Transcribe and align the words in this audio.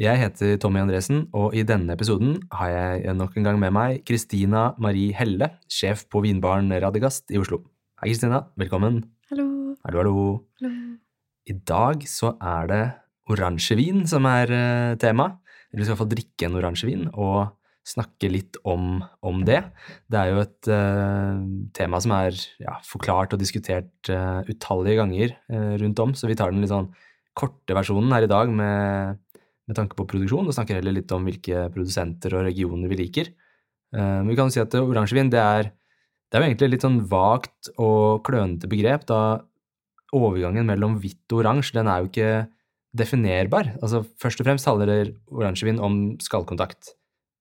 Jeg 0.00 0.16
heter 0.16 0.54
Tommy 0.56 0.78
Andresen, 0.80 1.26
og 1.36 1.52
i 1.52 1.60
denne 1.60 1.92
episoden 1.92 2.38
har 2.56 2.70
jeg 2.72 3.12
nok 3.18 3.34
en 3.36 3.44
gang 3.44 3.58
med 3.60 3.74
meg 3.76 3.98
Kristina 4.08 4.70
Marie 4.80 5.12
Helle, 5.12 5.50
sjef 5.68 6.06
på 6.08 6.22
vinbaren 6.24 6.72
Radegast 6.72 7.28
i 7.28 7.36
Oslo. 7.36 7.58
Hei, 8.00 8.14
Kristina. 8.14 8.46
Velkommen. 8.56 9.02
Hallo. 9.28 9.44
Hallo, 9.84 10.00
hallo. 10.00 10.24
Hallo. 10.62 10.72
I 11.44 11.58
dag 11.68 12.08
så 12.08 12.32
er 12.40 12.72
det 12.72 12.80
oransjevin 13.28 14.08
som 14.08 14.24
er 14.32 14.54
eh, 14.56 14.96
tema. 15.04 15.34
Eller 15.68 15.82
vi 15.82 15.84
skal 15.84 15.92
i 15.92 15.92
hvert 15.92 16.02
fall 16.06 16.12
drikke 16.14 16.48
en 16.48 16.58
oransjevin 16.62 17.06
og 17.10 17.52
snakke 17.92 18.32
litt 18.32 18.56
om, 18.64 19.02
om 19.20 19.44
det. 19.44 19.60
Det 20.08 20.16
er 20.16 20.32
jo 20.32 20.42
et 20.46 20.72
uh, 20.72 21.44
tema 21.76 22.00
som 22.00 22.16
er 22.16 22.40
ja, 22.62 22.80
forklart 22.88 23.36
og 23.36 23.44
diskutert 23.44 24.08
uh, 24.08 24.40
utallige 24.48 24.96
ganger 25.04 25.36
uh, 25.52 25.76
rundt 25.80 26.00
om, 26.08 26.16
så 26.16 26.28
vi 26.30 26.40
tar 26.40 26.56
den 26.56 26.64
litt 26.64 26.72
sånn 26.72 26.88
korte 27.36 27.76
versjonen 27.76 28.12
her 28.16 28.24
i 28.24 28.30
dag 28.30 28.48
med, 28.52 29.20
med 29.70 29.78
tanke 29.78 29.96
på 29.98 30.06
produksjon, 30.10 30.48
og 30.50 30.56
snakker 30.56 30.80
heller 30.80 30.96
litt 30.96 31.12
om 31.14 31.26
hvilke 31.28 31.68
produsenter 31.74 32.34
og 32.34 32.48
regioner 32.48 32.90
vi 32.90 32.98
liker. 33.04 33.30
Men 33.94 34.30
vi 34.30 34.36
kan 34.38 34.50
jo 34.50 34.54
si 34.54 34.62
at 34.62 34.74
oransjevin 34.78 35.30
det 35.30 35.40
er, 35.42 35.70
det 36.30 36.38
er 36.38 36.42
jo 36.42 36.48
egentlig 36.50 36.70
litt 36.72 36.86
sånn 36.86 37.00
vagt 37.10 37.70
og 37.76 38.22
klønete 38.26 38.70
begrep, 38.70 39.06
da 39.08 39.20
overgangen 40.14 40.66
mellom 40.66 40.96
hvitt 41.02 41.30
og 41.30 41.44
oransje, 41.44 41.76
den 41.78 41.90
er 41.90 42.02
jo 42.02 42.10
ikke 42.10 42.30
definerbar. 42.98 43.76
Altså, 43.78 44.02
først 44.18 44.42
og 44.42 44.48
fremst 44.48 44.66
handler 44.66 45.12
oransjevin 45.30 45.78
om 45.82 46.00
skallkontakt. 46.22 46.96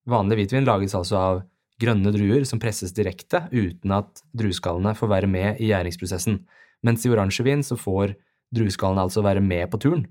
Vanlig 0.10 0.44
hvitvin 0.44 0.68
lages 0.68 0.94
altså 0.98 1.18
av 1.18 1.42
grønne 1.82 2.12
druer 2.14 2.46
som 2.46 2.62
presses 2.62 2.94
direkte 2.94 3.46
uten 3.54 3.94
at 3.96 4.22
drueskallene 4.38 4.94
får 4.98 5.14
være 5.14 5.30
med 5.32 5.62
i 5.64 5.72
gjæringsprosessen, 5.72 6.42
mens 6.86 7.06
i 7.06 7.12
oransjevin 7.14 7.64
så 7.66 7.78
får 7.80 8.14
drueskallene 8.56 9.06
altså 9.06 9.24
være 9.26 9.42
med 9.46 9.70
på 9.72 9.80
turen. 9.82 10.06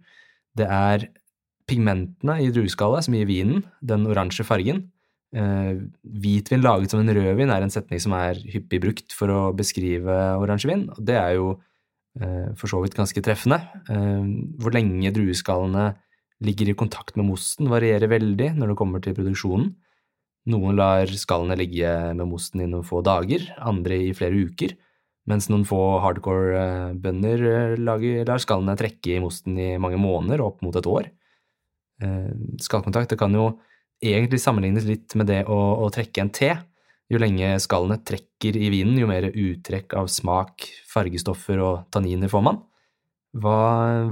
Det 0.58 0.66
er 0.66 1.06
pigmentene 1.68 2.38
i 2.42 2.50
drueskallet 2.54 3.06
som 3.06 3.16
gir 3.16 3.28
vinen 3.28 3.62
den 3.84 4.06
oransje 4.08 4.46
fargen. 4.46 4.86
Eh, 5.36 5.76
hvitvin 6.00 6.64
laget 6.64 6.94
som 6.94 7.02
en 7.02 7.12
rødvin 7.12 7.52
er 7.52 7.64
en 7.64 7.72
setning 7.72 8.00
som 8.00 8.14
er 8.16 8.38
hyppig 8.48 8.80
brukt 8.80 9.12
for 9.12 9.28
å 9.28 9.40
beskrive 9.56 10.14
oransjevin, 10.40 10.86
og 10.94 11.02
det 11.04 11.18
er 11.20 11.34
jo 11.36 11.50
eh, 12.20 12.48
for 12.56 12.72
så 12.72 12.80
vidt 12.80 12.96
ganske 12.96 13.22
treffende. 13.24 13.60
Eh, 13.92 14.24
hvor 14.62 14.72
lenge 14.72 15.12
drueskallene 15.12 15.90
ligger 16.44 16.70
i 16.70 16.78
kontakt 16.78 17.16
med 17.18 17.28
mosten 17.28 17.68
varierer 17.68 18.08
veldig 18.10 18.54
når 18.56 18.72
det 18.72 18.78
kommer 18.78 19.04
til 19.04 19.16
produksjonen. 19.18 19.72
Noen 20.48 20.78
lar 20.78 21.10
skallene 21.12 21.58
ligge 21.60 21.90
med 22.16 22.28
mosten 22.30 22.62
i 22.64 22.68
noen 22.70 22.86
få 22.86 23.02
dager, 23.04 23.42
andre 23.60 23.98
i 24.06 24.14
flere 24.16 24.46
uker, 24.48 24.72
mens 25.28 25.50
noen 25.52 25.66
få 25.68 25.98
hardcore 26.00 26.94
bønder 27.04 27.46
eh, 27.52 27.76
lar 27.76 28.40
skallene 28.40 28.78
trekke 28.80 29.18
i 29.18 29.22
mosten 29.22 29.60
i 29.60 29.74
mange 29.82 30.00
måneder, 30.00 30.40
opp 30.40 30.64
mot 30.64 30.76
et 30.78 30.88
år. 30.88 31.12
Eh, 32.02 32.30
Skallkontakt 32.62 33.12
det 33.12 33.18
kan 33.20 33.34
jo 33.34 33.50
egentlig 34.04 34.40
sammenlignes 34.42 34.86
litt 34.86 35.14
med 35.18 35.30
det 35.30 35.42
å, 35.50 35.58
å 35.84 35.90
trekke 35.94 36.22
en 36.22 36.32
te. 36.34 36.52
Jo 37.08 37.20
lenge 37.20 37.54
skallene 37.64 37.98
trekker 38.04 38.58
i 38.60 38.68
vinen, 38.72 38.98
jo 39.00 39.08
mer 39.08 39.30
uttrekk 39.30 39.96
av 39.96 40.10
smak, 40.12 40.66
fargestoffer 40.90 41.62
og 41.64 41.86
tanniner 41.94 42.30
får 42.30 42.44
man. 42.44 42.60
Hva, 43.38 43.56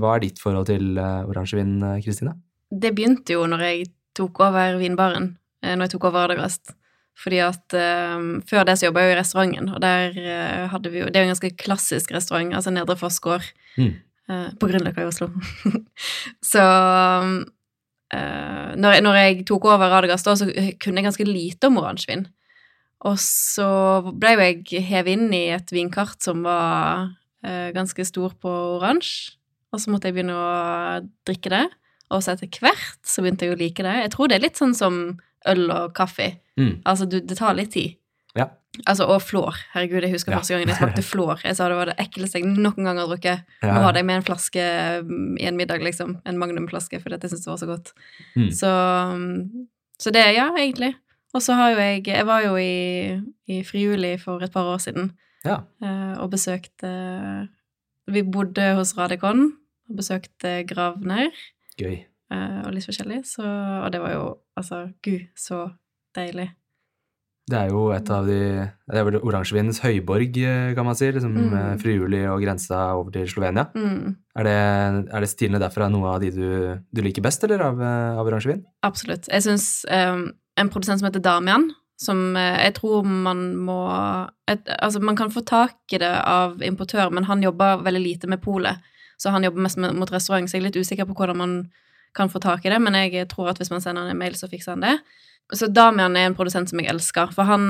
hva 0.01 0.15
er 0.17 0.25
ditt 0.27 0.41
forhold 0.43 0.69
til 0.71 0.97
eh, 1.01 1.29
oransjevin, 1.29 1.79
Kristine? 2.05 2.37
Det 2.71 2.93
begynte 2.97 3.37
jo 3.37 3.45
når 3.49 3.69
jeg 3.69 3.87
tok 4.17 4.41
over 4.47 4.81
vinbaren, 4.81 5.35
eh, 5.63 5.77
når 5.77 5.87
jeg 5.87 5.97
tok 5.97 6.11
over 6.11 6.25
Ardagrast. 6.25 6.75
Fordi 7.17 7.39
at 7.41 7.77
eh, 7.77 8.25
før 8.49 8.67
det 8.69 8.77
så 8.77 8.89
jobba 8.89 9.05
jeg 9.05 9.13
jo 9.13 9.15
i 9.15 9.21
restauranten, 9.21 9.71
og 9.73 9.81
der 9.81 10.19
uh, 10.21 10.67
hadde 10.73 10.91
vi 10.93 11.01
jo 11.01 11.07
Det 11.09 11.17
er 11.17 11.25
jo 11.25 11.31
en 11.31 11.33
ganske 11.33 11.55
klassisk 11.63 12.13
restaurant, 12.13 12.53
altså 12.57 12.75
Nedre 12.75 12.99
Foss 13.01 13.21
gård, 13.25 13.47
Mm. 13.77 13.93
Uh, 14.27 14.49
på 14.59 14.67
Grünerløkka 14.67 15.05
i 15.05 15.07
Oslo. 15.07 15.29
så 16.51 16.63
eh, 16.65 17.27
når, 18.15 18.93
jeg, 18.95 19.03
når 19.03 19.17
jeg 19.19 19.45
tok 19.49 19.65
over 19.67 19.91
Radegast, 19.91 20.29
da, 20.29 20.37
så 20.39 20.47
kunne 20.83 21.01
jeg 21.01 21.07
ganske 21.09 21.27
lite 21.27 21.71
om 21.71 21.81
oransjevin. 21.81 22.27
Og 23.07 23.19
så 23.21 23.69
ble 24.17 24.35
jo 24.35 24.45
jeg 24.47 24.85
hevet 24.89 25.17
inn 25.17 25.33
i 25.37 25.49
et 25.55 25.73
vinkart 25.75 26.23
som 26.25 26.45
var 26.47 27.11
eh, 27.45 27.69
ganske 27.77 28.07
stor 28.09 28.37
på 28.41 28.53
oransje, 28.79 29.37
og 29.75 29.83
så 29.83 29.93
måtte 29.93 30.09
jeg 30.09 30.17
begynne 30.17 30.39
å 30.39 31.03
drikke 31.29 31.53
det. 31.53 31.67
Og 32.15 32.23
så 32.23 32.37
etter 32.37 32.49
hvert 32.63 33.01
så 33.05 33.23
begynte 33.23 33.49
jeg 33.49 33.57
å 33.57 33.61
like 33.61 33.85
det. 33.85 33.95
Jeg 34.05 34.13
tror 34.15 34.31
det 34.31 34.39
er 34.39 34.45
litt 34.47 34.61
sånn 34.61 34.75
som 34.79 35.01
øl 35.51 35.65
og 35.75 35.93
kaffe. 35.97 36.37
Mm. 36.57 36.87
Altså, 36.87 37.09
du, 37.11 37.19
det 37.21 37.37
tar 37.39 37.59
litt 37.59 37.75
tid. 37.75 37.99
Ja. 38.39 38.49
Altså, 38.87 39.07
og 39.09 39.23
flår. 39.23 39.55
Herregud, 39.73 40.03
jeg 40.03 40.13
husker 40.13 40.33
Ja. 40.33 40.39
første 40.39 40.55
gangen 40.55 40.69
jeg 40.69 40.77
smakte 40.77 41.03
flår. 41.13 41.41
Jeg 41.45 41.57
sa 41.57 41.69
det 41.69 41.77
var 41.79 41.87
det 41.87 41.97
ekleste 42.03 42.39
jeg 42.41 42.47
noen 42.51 42.85
gang 42.85 42.99
har 42.99 43.07
drukket. 43.07 43.45
Ja. 43.63 43.73
Nå 43.75 43.81
hadde 43.87 44.03
jeg 44.03 44.07
med 44.07 44.17
en 44.21 44.27
flaske 44.27 44.67
mm, 45.07 45.37
i 45.41 45.47
en 45.49 45.57
middag, 45.57 45.81
liksom. 45.83 46.17
En 46.27 46.39
magnumflaske, 46.39 47.01
fordi 47.01 47.17
jeg 47.23 47.31
syntes 47.31 47.45
det 47.47 47.53
var 47.55 47.61
så 47.63 47.67
godt. 47.71 47.93
Mm. 48.37 48.51
Så, 48.51 48.71
mm, 49.17 49.67
så 49.99 50.11
det, 50.13 50.25
ja, 50.37 50.51
egentlig. 50.59 50.93
Og 51.35 51.43
så 51.43 51.55
har 51.59 51.71
jo 51.75 51.77
jeg 51.81 52.07
Jeg 52.09 52.27
var 52.27 52.41
jo 52.45 52.57
i, 52.57 53.21
i 53.49 53.63
Friuli 53.65 54.17
for 54.19 54.41
et 54.43 54.53
par 54.53 54.65
år 54.75 54.79
siden 54.81 55.13
Ja. 55.45 55.59
eh, 55.83 56.19
og 56.21 56.31
besøkte 56.31 57.49
Vi 58.09 58.23
bodde 58.23 58.75
hos 58.79 58.95
Radikon 58.99 59.53
og 59.91 59.97
besøkte 59.97 60.65
Gravner 60.67 61.29
Gøy. 61.79 62.05
eh, 62.33 62.61
og 62.65 62.73
litt 62.73 62.87
forskjellig, 62.87 63.25
så 63.27 63.45
Og 63.85 63.93
det 63.93 64.01
var 64.01 64.13
jo 64.15 64.37
altså 64.57 64.93
Gud, 65.03 65.27
så 65.37 65.71
deilig. 66.17 66.51
Det 67.47 67.55
er 67.55 67.69
jo 67.71 67.93
et 67.95 68.09
av 68.11 68.27
de 68.27 68.39
Det 68.67 68.99
er 68.99 69.05
vel 69.07 69.21
oransjevinens 69.21 69.79
høyborg, 69.85 70.35
eh, 70.43 70.75
kan 70.75 70.85
man 70.85 70.97
si. 70.99 71.13
liksom 71.13 71.33
Mm. 71.33 71.51
mm. 71.53 71.79
Friuli 71.79 72.27
og 72.27 72.43
grensa 72.43 72.97
over 72.97 73.13
til 73.13 73.29
Slovenia. 73.29 73.69
Mm, 73.75 74.17
Er 74.37 74.43
det, 74.43 75.13
er 75.15 75.21
det 75.21 75.29
stilene 75.29 75.61
derfra 75.61 75.89
noe 75.91 76.15
av 76.15 76.21
de 76.21 76.31
du, 76.31 76.79
du 76.93 77.03
liker 77.03 77.23
best, 77.23 77.45
eller 77.45 77.61
av, 77.61 77.81
eh, 77.81 78.19
av 78.19 78.27
oransjevin? 78.27 78.65
absolutt. 78.83 79.29
Jeg 79.29 79.43
syns 79.43 79.85
um, 79.91 80.33
en 80.59 80.69
produsent 80.69 81.01
som 81.01 81.07
heter 81.07 81.23
Damian, 81.23 81.71
som 81.99 82.37
uh, 82.37 82.59
jeg 82.59 82.75
tror 82.75 83.05
man 83.05 83.57
må 83.57 83.79
et, 84.49 84.61
Altså, 84.83 85.01
man 85.01 85.17
kan 85.17 85.31
få 85.31 85.45
tak 85.45 85.77
i 85.93 85.99
det 85.99 86.13
av 86.27 86.61
importør, 86.63 87.11
men 87.11 87.25
han 87.25 87.43
jobber 87.43 87.83
veldig 87.83 88.03
lite 88.03 88.27
med 88.27 88.43
polet. 88.43 88.77
Så 89.19 89.31
han 89.31 89.45
jobber 89.45 89.63
mest 89.63 89.79
med, 89.79 89.95
mot 89.95 90.11
restaurant, 90.13 90.51
så 90.51 90.57
jeg 90.57 90.63
er 90.65 90.67
litt 90.71 90.77
usikker 90.77 91.07
på 91.07 91.15
hvordan 91.15 91.37
man 91.37 91.71
kan 92.17 92.33
få 92.33 92.41
tak 92.43 92.65
i 92.65 92.73
det, 92.73 92.81
men 92.83 92.97
jeg 92.99 93.29
tror 93.33 93.53
at 93.53 93.61
hvis 93.61 93.71
man 93.73 93.85
sender 93.85 94.07
han 94.07 94.15
en 94.15 94.21
mail, 94.21 94.37
så 94.39 94.49
fikser 94.51 94.75
han 94.75 94.85
det. 94.87 94.97
Så 95.55 95.69
Damian 95.71 96.17
er 96.19 96.31
en 96.31 96.35
produsent 96.37 96.71
som 96.71 96.81
jeg 96.81 96.91
elsker, 96.91 97.31
for 97.37 97.47
han 97.47 97.69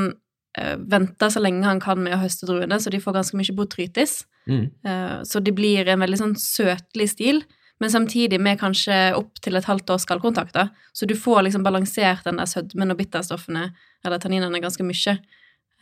uh, 0.58 0.76
venter 0.88 1.32
så 1.32 1.42
lenge 1.42 1.66
han 1.66 1.82
kan 1.82 2.00
med 2.02 2.16
å 2.16 2.22
høste 2.22 2.48
druene, 2.48 2.78
så 2.80 2.92
de 2.92 3.02
får 3.02 3.18
ganske 3.18 3.38
mye 3.38 3.56
botrytis. 3.56 4.22
Mm. 4.48 4.66
Uh, 4.86 5.20
så 5.28 5.42
de 5.44 5.52
blir 5.54 5.88
en 5.90 6.02
veldig 6.04 6.20
sånn 6.22 6.36
søtlig 6.40 7.10
stil, 7.12 7.42
men 7.82 7.92
samtidig 7.92 8.38
med 8.40 8.60
kanskje 8.62 8.96
opp 9.18 9.36
til 9.44 9.58
et 9.58 9.66
halvt 9.68 9.90
års 9.92 10.06
skallkontakt. 10.06 10.56
Så 10.96 11.08
du 11.08 11.12
får 11.18 11.44
liksom 11.44 11.66
balansert 11.66 12.24
den 12.24 12.40
der 12.40 12.48
sødmen 12.48 12.94
og 12.94 13.00
bitterstoffene, 13.02 13.68
eller 14.06 14.22
tanninene, 14.22 14.62
ganske 14.64 14.86
mye. 14.86 15.18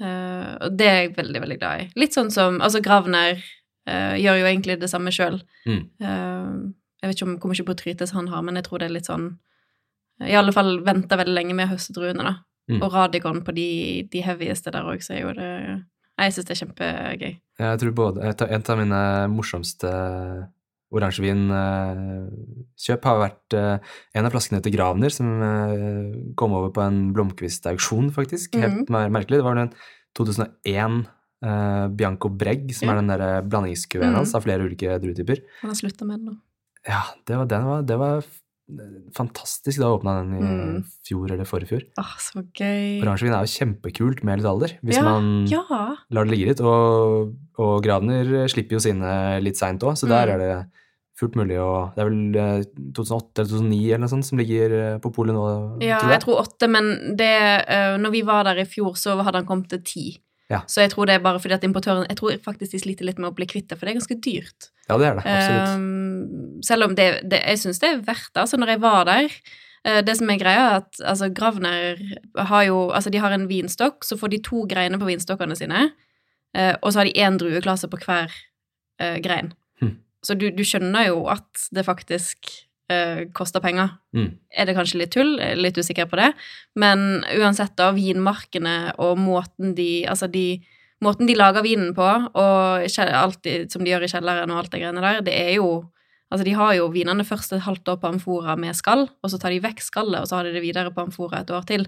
Uh, 0.02 0.56
og 0.66 0.74
det 0.74 0.88
er 0.90 0.96
jeg 1.04 1.18
veldig, 1.20 1.44
veldig 1.44 1.60
glad 1.60 1.84
i. 1.84 1.90
Litt 2.02 2.16
sånn 2.16 2.32
som 2.34 2.56
Altså, 2.58 2.80
Gravner 2.82 3.36
uh, 3.38 4.16
gjør 4.18 4.40
jo 4.40 4.48
egentlig 4.48 4.80
det 4.82 4.90
samme 4.90 5.14
sjøl. 5.14 5.38
Mm. 5.70 6.74
Jeg 7.04 7.10
vet 7.10 7.18
ikke 7.20 7.28
om 7.28 7.34
hvor 7.42 7.52
mye 7.52 7.66
botrytis 7.68 8.14
han 8.16 8.30
har, 8.32 8.40
men 8.46 8.56
jeg 8.56 8.64
tror 8.64 8.80
det 8.80 8.86
er 8.88 8.94
litt 8.96 9.10
sånn 9.10 9.26
I 10.24 10.38
alle 10.38 10.54
fall 10.56 10.78
venter 10.86 11.20
veldig 11.20 11.34
lenge 11.36 11.56
med 11.58 11.68
å 11.68 11.74
høste 11.74 11.92
druene, 11.92 12.24
da. 12.24 12.32
Mm. 12.70 12.78
Og 12.80 12.94
Radikon 12.94 13.42
på 13.44 13.52
de, 13.52 13.66
de 14.08 14.22
heavyeste 14.24 14.72
der 14.72 14.86
òg, 14.88 15.02
så 15.04 15.12
er 15.12 15.20
jo 15.20 15.34
det 15.36 15.50
Jeg 16.16 16.32
syns 16.32 16.46
det 16.48 16.54
er 16.54 16.60
kjempegøy. 16.62 17.34
Jeg 17.60 17.80
tror 17.82 17.92
både 17.98 18.22
En 18.24 18.64
av, 18.70 18.78
mine 18.78 19.00
morsomste 19.34 19.90
oransjevinkjøp 20.94 23.08
har 23.08 23.16
vært 23.20 23.54
eh, 23.58 23.78
en 24.14 24.26
av 24.28 24.32
flaskene 24.34 24.60
til 24.64 24.74
Gravner, 24.76 25.10
som 25.12 25.26
eh, 25.42 26.14
kom 26.38 26.52
over 26.56 26.70
på 26.74 26.80
en 26.84 26.98
Blomkvist-auksjon, 27.16 28.06
faktisk. 28.14 28.48
Helt 28.60 28.88
mm. 28.88 29.12
merkelig. 29.12 29.38
Det 29.40 29.48
var 29.48 29.56
en 29.60 29.72
2001 30.16 31.06
eh, 31.44 31.86
Bianco 31.98 32.28
Bregg, 32.30 32.64
som 32.76 32.88
Ja. 32.88 32.92
er 32.94 32.98
den 33.02 33.12
der 33.12 33.22
blandingskuen 33.42 34.10
Mhm. 34.10 34.16
hans 34.20 34.34
av 34.34 34.42
flere 34.46 34.64
ulike 34.64 34.98
druetyper. 35.02 35.38
Han 35.62 35.70
har 35.70 35.76
slutta 35.76 36.04
med 36.06 36.16
den 36.20 36.26
nå. 36.30 36.34
Ja, 36.88 37.02
det 37.26 37.36
var, 37.40 37.46
den 37.48 37.64
var, 37.64 37.82
det 37.82 37.96
var 37.98 38.24
fantastisk 39.16 39.80
da 39.82 39.90
åpna 39.92 40.14
den 40.22 40.34
i 40.36 40.40
Mm. 40.44 40.84
fjor 41.06 41.30
eller 41.32 41.44
forrige 41.44 41.68
fjor. 41.68 41.82
Åh, 42.00 42.14
så 42.18 42.42
gøy. 42.56 43.02
Oransjevin 43.02 43.34
er 43.36 43.44
jo 43.44 43.52
kjempekult 43.58 44.22
med 44.24 44.38
litt 44.40 44.46
alder, 44.48 44.72
hvis 44.82 44.96
Ja, 44.96 45.02
man 45.04 45.46
Ja. 45.46 45.96
lar 46.10 46.24
det 46.24 46.30
ligge 46.32 46.46
litt. 46.48 46.60
Og, 46.60 47.34
og 47.58 47.82
Gravner 47.84 48.48
slipper 48.48 48.72
jo 48.76 48.78
sine 48.80 49.40
litt 49.42 49.56
seint 49.56 49.80
òg, 49.82 49.92
så 49.96 50.08
der 50.08 50.26
Mm. 50.26 50.32
er 50.34 50.38
det 50.38 50.66
fullt 51.16 51.36
mulig 51.36 51.56
å 51.60 51.94
Det 51.94 52.02
er 52.02 52.08
vel 52.10 52.36
eh, 52.36 52.64
2008 52.92 53.38
eller 53.38 53.50
2009 53.50 53.86
eller 53.88 53.98
noe 53.98 54.08
sånt 54.08 54.24
som 54.24 54.38
ligger 54.38 54.94
eh, 54.94 54.98
på 54.98 55.12
polet 55.14 55.34
nå, 55.34 55.80
Ja, 55.82 56.00
tror 56.00 56.10
jeg 56.10 56.20
tror 56.22 56.40
åtte, 56.42 56.68
men 56.68 57.16
det 57.16 57.68
eh, 57.68 57.96
Når 57.98 58.10
vi 58.10 58.22
var 58.22 58.44
der 58.44 58.58
i 58.58 58.64
fjor, 58.64 58.94
så 58.96 59.22
hadde 59.22 59.36
han 59.36 59.46
kommet 59.46 59.68
til 59.68 59.78
ti. 59.80 60.18
Ja. 60.50 60.60
Så 60.66 60.80
jeg 60.82 60.90
tror 60.90 61.06
det 61.06 61.14
er 61.14 61.20
bare 61.24 61.38
fordi 61.38 61.54
at 61.54 61.62
importøren 61.64 62.06
Jeg 62.08 62.16
tror 62.18 62.30
faktisk 62.42 62.72
de 62.72 62.78
sliter 62.78 63.04
litt 63.04 63.18
med 63.18 63.30
å 63.30 63.34
bli 63.34 63.46
kvitt 63.46 63.68
det, 63.68 63.78
for 63.78 63.86
det 63.86 63.94
er 63.94 64.00
ganske 64.00 64.20
dyrt. 64.20 64.70
Ja, 64.90 64.98
det 64.98 65.06
er 65.06 65.14
det. 65.14 65.24
Absolutt. 65.24 65.76
Um, 65.78 66.43
selv 66.64 66.88
om 66.88 66.96
det, 66.96 67.08
det 67.28 67.42
Jeg 67.44 67.60
syns 67.62 67.82
det 67.82 67.90
er 67.90 68.02
verdt 68.06 68.32
det. 68.32 68.40
Altså, 68.44 68.58
når 68.60 68.74
jeg 68.74 68.82
var 68.84 69.04
der 69.08 69.28
eh, 69.84 70.00
Det 70.06 70.16
som 70.18 70.30
er 70.30 70.40
greia, 70.40 70.64
er 70.64 70.80
at 70.82 71.00
altså, 71.04 71.30
Gravner 71.34 72.00
har 72.50 72.66
jo 72.68 72.88
Altså, 72.90 73.12
de 73.12 73.22
har 73.22 73.34
en 73.34 73.48
vinstokk, 73.50 74.04
så 74.04 74.18
får 74.20 74.34
de 74.34 74.42
to 74.44 74.64
greiner 74.70 75.00
på 75.00 75.08
vinstokkene 75.08 75.56
sine, 75.58 75.90
eh, 76.56 76.74
og 76.80 76.92
så 76.92 77.02
har 77.02 77.10
de 77.10 77.18
én 77.20 77.38
drueklase 77.38 77.90
på 77.90 78.00
hver 78.04 78.32
uh, 79.02 79.18
grein. 79.22 79.52
Hm. 79.82 79.96
Så 80.24 80.36
du, 80.38 80.50
du 80.54 80.62
skjønner 80.66 81.08
jo 81.08 81.24
at 81.32 81.66
det 81.74 81.86
faktisk 81.86 82.50
uh, 82.92 83.24
koster 83.36 83.62
penger. 83.64 83.96
Mm. 84.16 84.30
Er 84.52 84.68
det 84.68 84.76
kanskje 84.76 85.00
litt 85.02 85.12
tull? 85.14 85.34
Jeg 85.40 85.56
er 85.56 85.60
Litt 85.60 85.78
usikker 85.78 86.08
på 86.10 86.20
det. 86.20 86.30
Men 86.78 87.24
uansett, 87.34 87.74
da, 87.80 87.90
vinmarkene 87.96 88.94
og 89.02 89.18
måten 89.20 89.74
de 89.78 90.06
Altså, 90.10 90.30
de 90.30 90.62
Måten 91.02 91.28
de 91.28 91.34
lager 91.36 91.64
vinen 91.66 91.90
på, 91.92 92.06
og 92.06 93.00
alt 93.04 93.40
de, 93.44 93.54
som 93.68 93.82
de 93.84 93.90
gjør 93.90 94.06
i 94.06 94.08
kjelleren 94.08 94.52
og 94.54 94.62
alt 94.62 94.70
det 94.72 94.80
greiene 94.80 95.02
der, 95.02 95.18
det 95.26 95.34
er 95.36 95.50
jo 95.58 95.66
Altså, 96.34 96.48
de 96.48 96.56
har 96.58 96.72
jo 96.74 96.88
vinene 96.90 97.22
først 97.22 97.52
et 97.54 97.62
halvt 97.62 97.92
år 97.92 98.00
på 98.02 98.08
amfora 98.10 98.56
med 98.58 98.74
skall, 98.74 99.06
og 99.22 99.30
så 99.30 99.38
tar 99.38 99.54
de 99.54 99.60
vekk 99.62 99.84
skallet, 99.84 100.18
og 100.18 100.26
så 100.26 100.40
har 100.40 100.48
de 100.48 100.54
det 100.56 100.64
videre 100.64 100.90
på 100.90 101.04
amfora 101.04 101.44
et 101.44 101.52
år 101.54 101.62
til. 101.68 101.86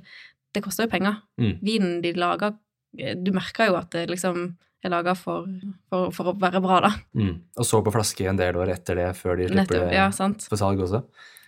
Det 0.54 0.62
koster 0.62 0.86
jo 0.86 0.92
penger. 0.92 1.18
Mm. 1.42 1.56
Vinen 1.66 1.96
de 2.04 2.14
lager 2.14 2.54
Du 2.94 3.32
merker 3.34 3.66
jo 3.68 3.74
at 3.76 3.90
det 3.92 4.06
liksom 4.08 4.54
er 4.86 4.92
laga 4.92 5.16
for, 5.18 5.48
for, 5.90 6.12
for 6.14 6.30
å 6.30 6.36
være 6.38 6.62
bra, 6.64 6.78
da. 6.86 6.92
Mm. 7.18 7.34
Og 7.58 7.66
så 7.66 7.82
på 7.82 7.92
flaske 7.92 8.28
en 8.30 8.38
del 8.38 8.56
år 8.60 8.70
etter 8.76 9.00
det, 9.00 9.08
før 9.18 9.40
de 9.40 9.50
slipper 9.50 9.64
Nettopp. 9.64 9.90
det 9.90 9.98
Ja, 9.98 10.06
sant. 10.14 10.46
for 10.46 10.60
salg 10.60 10.80
også. 10.86 11.02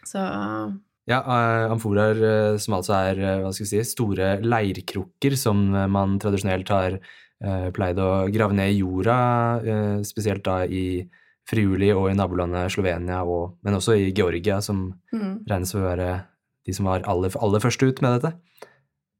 Så 0.09 0.25
Ja, 1.09 1.23
uh, 1.25 1.71
amforaer 1.73 2.19
eh, 2.21 2.59
som 2.61 2.75
altså 2.77 2.99
er 2.99 3.23
eh, 3.23 3.39
hva 3.41 3.53
skal 3.55 3.65
vi 3.65 3.71
si, 3.71 3.85
store 3.95 4.35
leirkrukker 4.45 5.39
som 5.41 5.63
eh, 5.73 5.87
man 5.89 6.19
tradisjonelt 6.21 6.69
har 6.75 6.99
eh, 6.99 7.71
pleid 7.73 8.03
å 8.03 8.27
grave 8.35 8.59
ned 8.59 8.75
i 8.75 8.83
jorda, 8.83 9.17
eh, 9.63 9.95
spesielt 10.05 10.45
da 10.45 10.59
i 10.67 11.07
Friuli 11.49 11.89
og 11.95 12.11
i 12.11 12.17
nabolandet 12.17 12.75
Slovenia, 12.75 13.23
og, 13.25 13.57
men 13.65 13.79
også 13.79 13.97
i 13.97 14.11
Georgia, 14.17 14.61
som 14.65 14.91
mm. 15.15 15.47
regnes 15.49 15.73
for 15.73 15.81
å 15.81 15.89
være 15.89 16.11
de 16.69 16.75
som 16.77 16.89
var 16.91 17.07
aller, 17.09 17.33
aller 17.41 17.63
først 17.65 17.85
ut 17.87 18.03
med 18.05 18.19
dette. 18.19 18.35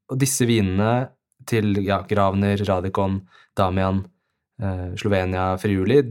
Og 0.09 0.19
disse 0.21 0.45
vinene 0.49 1.09
til 1.49 1.79
ja, 1.81 2.03
Gravner, 2.05 2.61
Radikon, 2.67 3.21
Damian, 3.57 4.03
eh, 4.61 4.91
Slovenia, 4.99 5.55
Friuli, 5.61 6.03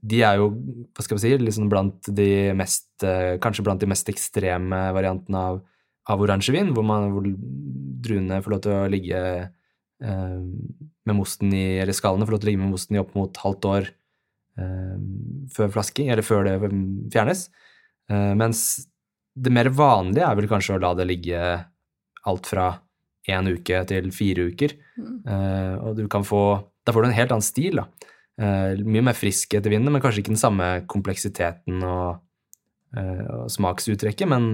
de 0.00 0.20
er 0.24 0.40
jo, 0.40 0.50
hva 0.96 1.04
skal 1.04 1.18
vi 1.18 1.22
si, 1.24 1.32
liksom 1.40 1.70
blant 1.72 2.08
de 2.16 2.30
mest, 2.56 2.88
eh, 3.04 3.36
kanskje 3.40 3.64
blant 3.64 3.80
de 3.80 3.88
mest 3.88 4.08
ekstreme 4.12 4.80
variantene 4.96 5.44
av, 5.52 5.62
av 6.10 6.24
oransjevin, 6.24 6.74
hvor, 6.76 6.84
man, 6.88 7.10
hvor 7.14 7.24
druene 8.04 8.40
får 8.44 8.54
lov 8.54 8.62
til 8.64 8.76
å 8.76 8.90
ligge 8.92 9.22
eh, 9.40 10.38
med 11.08 11.16
mosten 11.16 11.52
i, 11.56 11.80
eller 11.80 11.96
skallene 11.96 12.28
får 12.28 12.36
lov 12.36 12.42
til 12.42 12.50
å 12.50 12.52
ligge 12.52 12.64
med 12.64 12.74
mosten 12.74 12.96
i 12.96 13.02
opp 13.02 13.16
mot 13.16 13.42
halvt 13.44 13.70
år 13.70 13.90
før 15.54 15.72
flasking, 15.74 16.10
eller 16.12 16.26
før 16.26 16.46
det 16.46 16.56
fjernes. 17.12 17.48
Eh, 18.10 18.32
mens 18.38 18.64
det 19.40 19.52
mer 19.54 19.70
vanlige 19.72 20.26
er 20.26 20.38
vel 20.38 20.48
kanskje 20.50 20.76
å 20.76 20.82
la 20.82 20.94
det 20.98 21.06
ligge 21.08 21.40
alt 22.28 22.48
fra 22.50 22.72
én 23.30 23.50
uke 23.50 23.82
til 23.90 24.10
fire 24.14 24.48
uker. 24.50 24.74
Mm. 24.98 25.14
Eh, 25.26 25.74
og 25.84 26.00
du 26.00 26.06
kan 26.10 26.26
få 26.26 26.66
Da 26.80 26.94
får 26.96 27.04
du 27.04 27.06
en 27.10 27.14
helt 27.14 27.32
annen 27.34 27.44
stil, 27.44 27.76
da. 27.76 27.84
Mye 28.40 29.02
mer 29.04 29.14
frisk 29.14 29.52
etter 29.54 29.70
vinden, 29.70 29.92
men 29.92 30.00
kanskje 30.00 30.22
ikke 30.22 30.32
den 30.32 30.40
samme 30.40 30.68
kompleksiteten 30.88 31.82
og, 31.84 32.22
eh, 32.96 33.26
og 33.36 33.50
smaksuttrekket, 33.52 34.24
men 34.26 34.46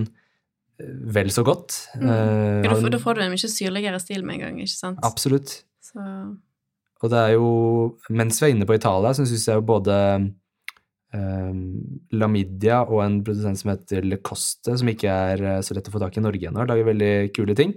eh, 0.83 0.91
vel 1.15 1.31
så 1.31 1.45
godt. 1.47 1.77
Mm. 1.95 2.67
Da 2.67 2.99
får 2.99 3.15
du 3.15 3.23
en 3.23 3.31
mye 3.31 3.53
syrligere 3.53 4.01
stil 4.03 4.27
med 4.27 4.41
en 4.41 4.43
gang, 4.43 4.59
ikke 4.59 4.75
sant? 4.75 4.99
Absolutt. 5.07 5.63
Så 5.81 6.03
Og 7.05 7.13
det 7.13 7.21
er 7.21 7.35
jo 7.37 7.49
Mens 8.09 8.41
vi 8.41 8.49
er 8.49 8.55
inne 8.55 8.69
på 8.69 8.77
Italia, 8.77 9.13
så 9.15 9.27
syns 9.29 9.47
jeg 9.49 9.59
jo 9.59 9.67
både 9.69 9.97
um, 11.17 11.61
Lamidia 12.17 12.83
og 12.87 13.03
en 13.05 13.21
produsent 13.27 13.61
som 13.61 13.73
heter 13.73 14.07
Le 14.07 14.21
Coste, 14.25 14.77
som 14.79 14.91
ikke 14.91 15.11
er 15.11 15.45
eh, 15.45 15.63
så 15.65 15.77
lett 15.77 15.89
å 15.91 15.95
få 15.95 16.03
tak 16.03 16.17
i 16.17 16.23
i 16.23 16.25
Norge 16.25 16.51
ennå, 16.51 16.67
lager 16.69 16.89
veldig 16.89 17.13
kule 17.37 17.57
ting. 17.59 17.75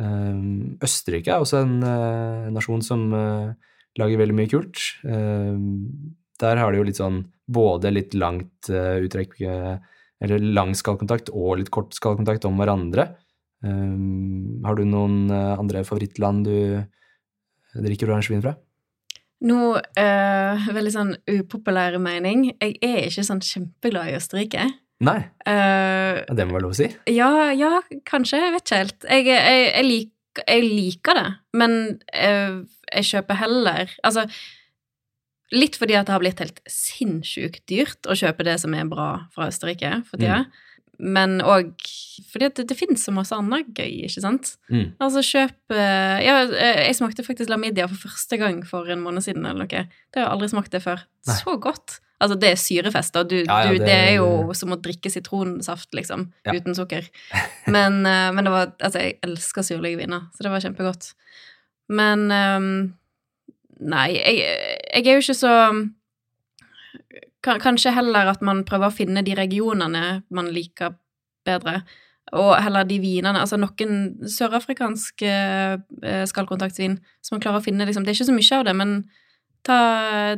Um, 0.00 0.78
Østerrike 0.84 1.34
er 1.34 1.42
også 1.42 1.62
en 1.66 1.74
uh, 1.84 2.48
nasjon 2.52 2.84
som 2.84 3.10
uh, 3.12 3.52
lager 4.00 4.20
veldig 4.22 4.36
mye 4.38 4.50
kult. 4.52 4.80
Um, 5.04 6.14
der 6.40 6.60
har 6.60 6.72
de 6.72 6.80
jo 6.80 6.86
litt 6.88 7.00
sånn 7.00 7.22
både 7.52 7.92
litt 7.92 8.16
langt 8.16 8.70
uh, 8.72 8.96
uttrekk 9.04 9.36
Eller 9.42 10.40
lang 10.40 10.72
skallkontakt 10.78 11.32
og 11.34 11.58
litt 11.60 11.70
kort 11.74 11.92
skallkontakt 11.96 12.46
om 12.46 12.60
hverandre. 12.60 13.08
Har 13.62 14.76
du 14.78 14.82
noen 14.86 15.30
andre 15.30 15.82
favorittland 15.86 16.46
du 16.46 16.56
drikker 17.74 18.10
oransjevin 18.12 18.44
fra? 18.44 18.54
Nå, 19.42 19.58
uh, 19.74 20.68
veldig 20.76 20.92
sånn 20.94 21.12
upopulær 21.32 21.96
mening. 22.02 22.52
Jeg 22.62 22.76
er 22.84 23.08
ikke 23.08 23.24
sånn 23.26 23.42
kjempeglad 23.42 24.12
i 24.12 24.16
Østerrike. 24.20 24.68
Nei, 25.02 25.18
Uh, 25.42 26.22
det 26.30 26.44
må 26.46 26.54
være 26.54 26.62
lov 26.68 26.74
å 26.76 26.78
si. 26.78 26.86
ja, 27.10 27.50
ja, 27.58 27.80
kanskje. 28.06 28.38
Jeg 28.38 28.52
vet 28.54 28.66
ikke 28.68 28.80
helt. 28.84 29.06
Jeg, 29.08 29.24
jeg, 29.26 29.64
jeg, 29.72 29.86
lik, 29.88 30.12
jeg 30.46 30.62
liker 30.68 31.18
det, 31.18 31.24
men 31.58 31.72
eh, 32.14 32.60
jeg 32.92 33.08
kjøper 33.08 33.40
heller 33.40 33.90
Altså, 34.06 34.22
litt 35.52 35.74
fordi 35.80 35.96
at 35.98 36.06
det 36.06 36.14
har 36.14 36.22
blitt 36.22 36.40
helt 36.44 36.62
sinnssykt 36.70 37.64
dyrt 37.68 38.06
å 38.06 38.14
kjøpe 38.16 38.46
det 38.46 38.54
som 38.62 38.76
er 38.78 38.86
bra 38.88 39.08
fra 39.34 39.50
Østerrike 39.50 40.04
for 40.06 40.22
tida. 40.22 40.44
Men 41.00 41.40
òg 41.40 41.72
fordi 42.30 42.48
det, 42.54 42.66
det 42.68 42.76
finnes 42.78 43.02
så 43.04 43.12
masse 43.14 43.34
annet 43.34 43.70
gøy, 43.74 44.04
ikke 44.06 44.22
sant? 44.22 44.52
Mm. 44.70 44.92
Altså, 45.02 45.22
kjøp 45.24 45.74
eh, 45.74 46.18
Ja, 46.26 46.34
eh, 46.46 46.82
jeg 46.86 46.98
smakte 46.98 47.24
faktisk 47.26 47.50
Lamidia 47.50 47.88
for 47.90 48.08
første 48.10 48.38
gang 48.38 48.60
for 48.68 48.88
en 48.92 49.02
måned 49.02 49.24
siden, 49.24 49.46
eller 49.48 49.64
noe. 49.64 49.84
Det 50.12 50.20
har 50.20 50.26
jeg 50.28 50.32
aldri 50.36 50.48
smakt 50.52 50.72
det 50.74 50.82
før. 50.84 51.02
Nei. 51.26 51.36
Så 51.40 51.56
godt. 51.64 51.96
Altså, 52.22 52.36
det 52.38 52.52
er 52.52 52.60
syrefest, 52.60 53.16
og 53.18 53.32
du, 53.32 53.38
Ja, 53.40 53.56
ja, 53.64 53.72
du, 53.72 53.78
det, 53.80 53.86
det- 53.88 53.96
er 53.98 54.12
jo 54.20 54.52
som 54.54 54.70
å 54.76 54.78
drikke 54.78 55.10
sitronsaft, 55.10 55.88
liksom, 55.96 56.28
uten 56.46 56.76
sukker. 56.78 57.08
Men, 57.74 58.04
eh, 58.06 58.28
men 58.30 58.44
det 58.46 58.52
var 58.54 58.70
Altså, 58.78 59.00
jeg 59.02 59.18
elsker 59.26 59.66
syrlige 59.66 59.98
viner, 60.04 60.28
så 60.36 60.46
det 60.46 60.52
var 60.52 60.62
kjempegodt. 60.62 61.14
Men 61.90 62.28
um, 62.30 62.70
Nei, 63.82 64.12
jeg, 64.14 64.36
jeg 64.94 65.06
er 65.08 65.16
jo 65.18 65.24
ikke 65.24 65.34
så 65.34 65.54
Kanskje 67.42 67.94
heller 67.94 68.30
at 68.30 68.42
man 68.44 68.62
prøver 68.66 68.88
å 68.88 68.94
finne 68.94 69.24
de 69.26 69.34
regionene 69.34 70.22
man 70.30 70.50
liker 70.54 70.94
bedre. 71.46 71.82
Og 72.38 72.52
heller 72.62 72.86
de 72.86 73.00
vinene 73.02 73.40
Altså 73.42 73.58
noen 73.58 74.28
sørafrikanske 74.30 75.30
eh, 75.32 76.22
skallkontaktsvin 76.30 76.94
som 77.18 77.34
man 77.34 77.42
klarer 77.42 77.58
å 77.58 77.64
finne 77.64 77.84
liksom, 77.88 78.06
Det 78.06 78.12
er 78.12 78.18
ikke 78.20 78.28
så 78.28 78.36
mye 78.36 78.60
av 78.60 78.68
det, 78.68 78.74
men 78.78 78.92
ta 79.66 79.78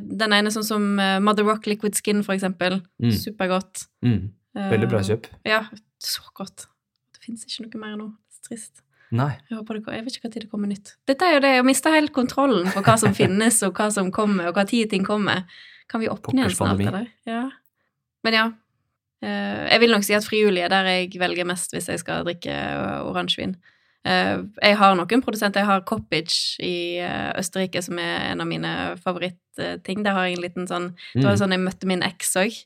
den 0.01 0.35
ene 0.37 0.53
sånn 0.53 0.67
som 0.67 0.87
eh, 1.01 1.19
Mother 1.25 1.47
Rock 1.49 1.69
Liquid 1.69 1.97
Skin, 1.97 2.25
for 2.25 2.37
eksempel. 2.37 2.81
Mm. 3.03 3.13
Supergodt. 3.17 3.87
Mm. 4.05 4.33
Veldig 4.73 4.89
bra 4.91 5.03
kjøp. 5.05 5.29
kjøp. 5.29 5.45
Ja, 5.49 5.63
så 6.05 6.25
godt. 6.37 6.67
Det 7.15 7.25
fins 7.25 7.47
ikke 7.47 7.67
noe 7.67 7.85
mer 7.85 7.95
nå. 8.01 8.09
Det 8.33 8.43
er 8.43 8.51
trist. 8.51 8.85
Nei. 9.15 9.31
Jeg, 9.49 9.59
håper 9.61 9.79
det, 9.79 9.85
jeg 9.95 10.05
vet 10.07 10.19
ikke 10.19 10.29
når 10.29 10.45
det 10.45 10.51
kommer 10.51 10.71
nytt. 10.71 10.95
Dette 11.09 11.29
er 11.29 11.37
jo 11.37 11.45
det, 11.45 11.53
å 11.61 11.67
miste 11.67 11.93
helt 11.93 12.13
kontrollen 12.17 12.69
på 12.75 12.83
hva 12.85 12.97
som 13.01 13.15
finnes, 13.21 13.61
og 13.67 13.77
hva 13.79 13.89
som 13.95 14.11
kommer, 14.15 14.51
og 14.51 14.59
hva 14.59 14.67
tid 14.69 14.93
ting 14.93 15.07
kommer. 15.07 15.45
Kan 15.91 16.01
vi 16.01 16.09
åpne 16.09 16.41
igjen 16.45 16.55
snart, 16.57 16.81
eller? 16.81 17.07
Ja. 17.29 17.51
Men 18.25 18.33
ja. 18.39 18.45
Eh, 19.25 19.71
jeg 19.73 19.81
vil 19.81 19.91
nok 19.95 20.05
si 20.05 20.15
at 20.17 20.25
friuli 20.27 20.61
er 20.65 20.69
der 20.73 20.85
jeg 20.91 21.15
velger 21.21 21.47
mest 21.49 21.73
hvis 21.73 21.87
jeg 21.89 22.01
skal 22.03 22.25
drikke 22.27 22.53
eh, 22.53 23.01
oransjevin. 23.09 23.55
Eh, 24.05 24.43
jeg 24.63 24.77
har 24.81 24.95
noen 24.99 25.23
produsenter. 25.25 25.61
Jeg 25.63 25.69
har 25.71 25.85
Coppage 25.89 26.61
i 26.65 27.01
Østerrike, 27.39 27.81
som 27.85 27.99
er 27.99 28.31
en 28.33 28.41
av 28.45 28.49
mine 28.51 28.73
favorittting. 29.05 30.03
Der 30.05 30.13
har 30.17 30.27
jeg 30.29 30.37
en 30.39 30.43
liten 30.45 30.67
sånn 30.69 30.91
Det 31.15 31.25
var 31.25 31.37
Mm. 31.37 31.41
sånn 31.45 31.53
jeg 31.57 31.61
møtte 31.65 31.87
min 31.87 32.03
eks 32.03 32.35
òg. 32.37 32.65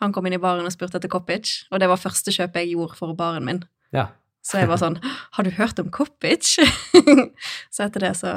Han 0.00 0.12
kom 0.12 0.26
inn 0.26 0.32
i 0.38 0.38
baren 0.40 0.64
og 0.64 0.72
spurte 0.72 0.96
etter 0.96 1.10
Coppage, 1.12 1.66
og 1.70 1.78
det 1.78 1.86
var 1.90 1.96
første 2.00 2.32
kjøpet 2.32 2.62
jeg 2.64 2.72
gjorde 2.72 2.96
for 2.96 3.14
baren 3.14 3.44
min. 3.44 3.64
Ja. 3.92 4.08
Så 4.42 4.56
jeg 4.58 4.68
var 4.70 4.78
sånn 4.80 4.96
Har 5.36 5.44
du 5.44 5.50
hørt 5.50 5.78
om 5.78 5.90
Coppage? 5.90 6.64
så 7.70 7.84
etter 7.84 8.00
det 8.00 8.14
så 8.16 8.30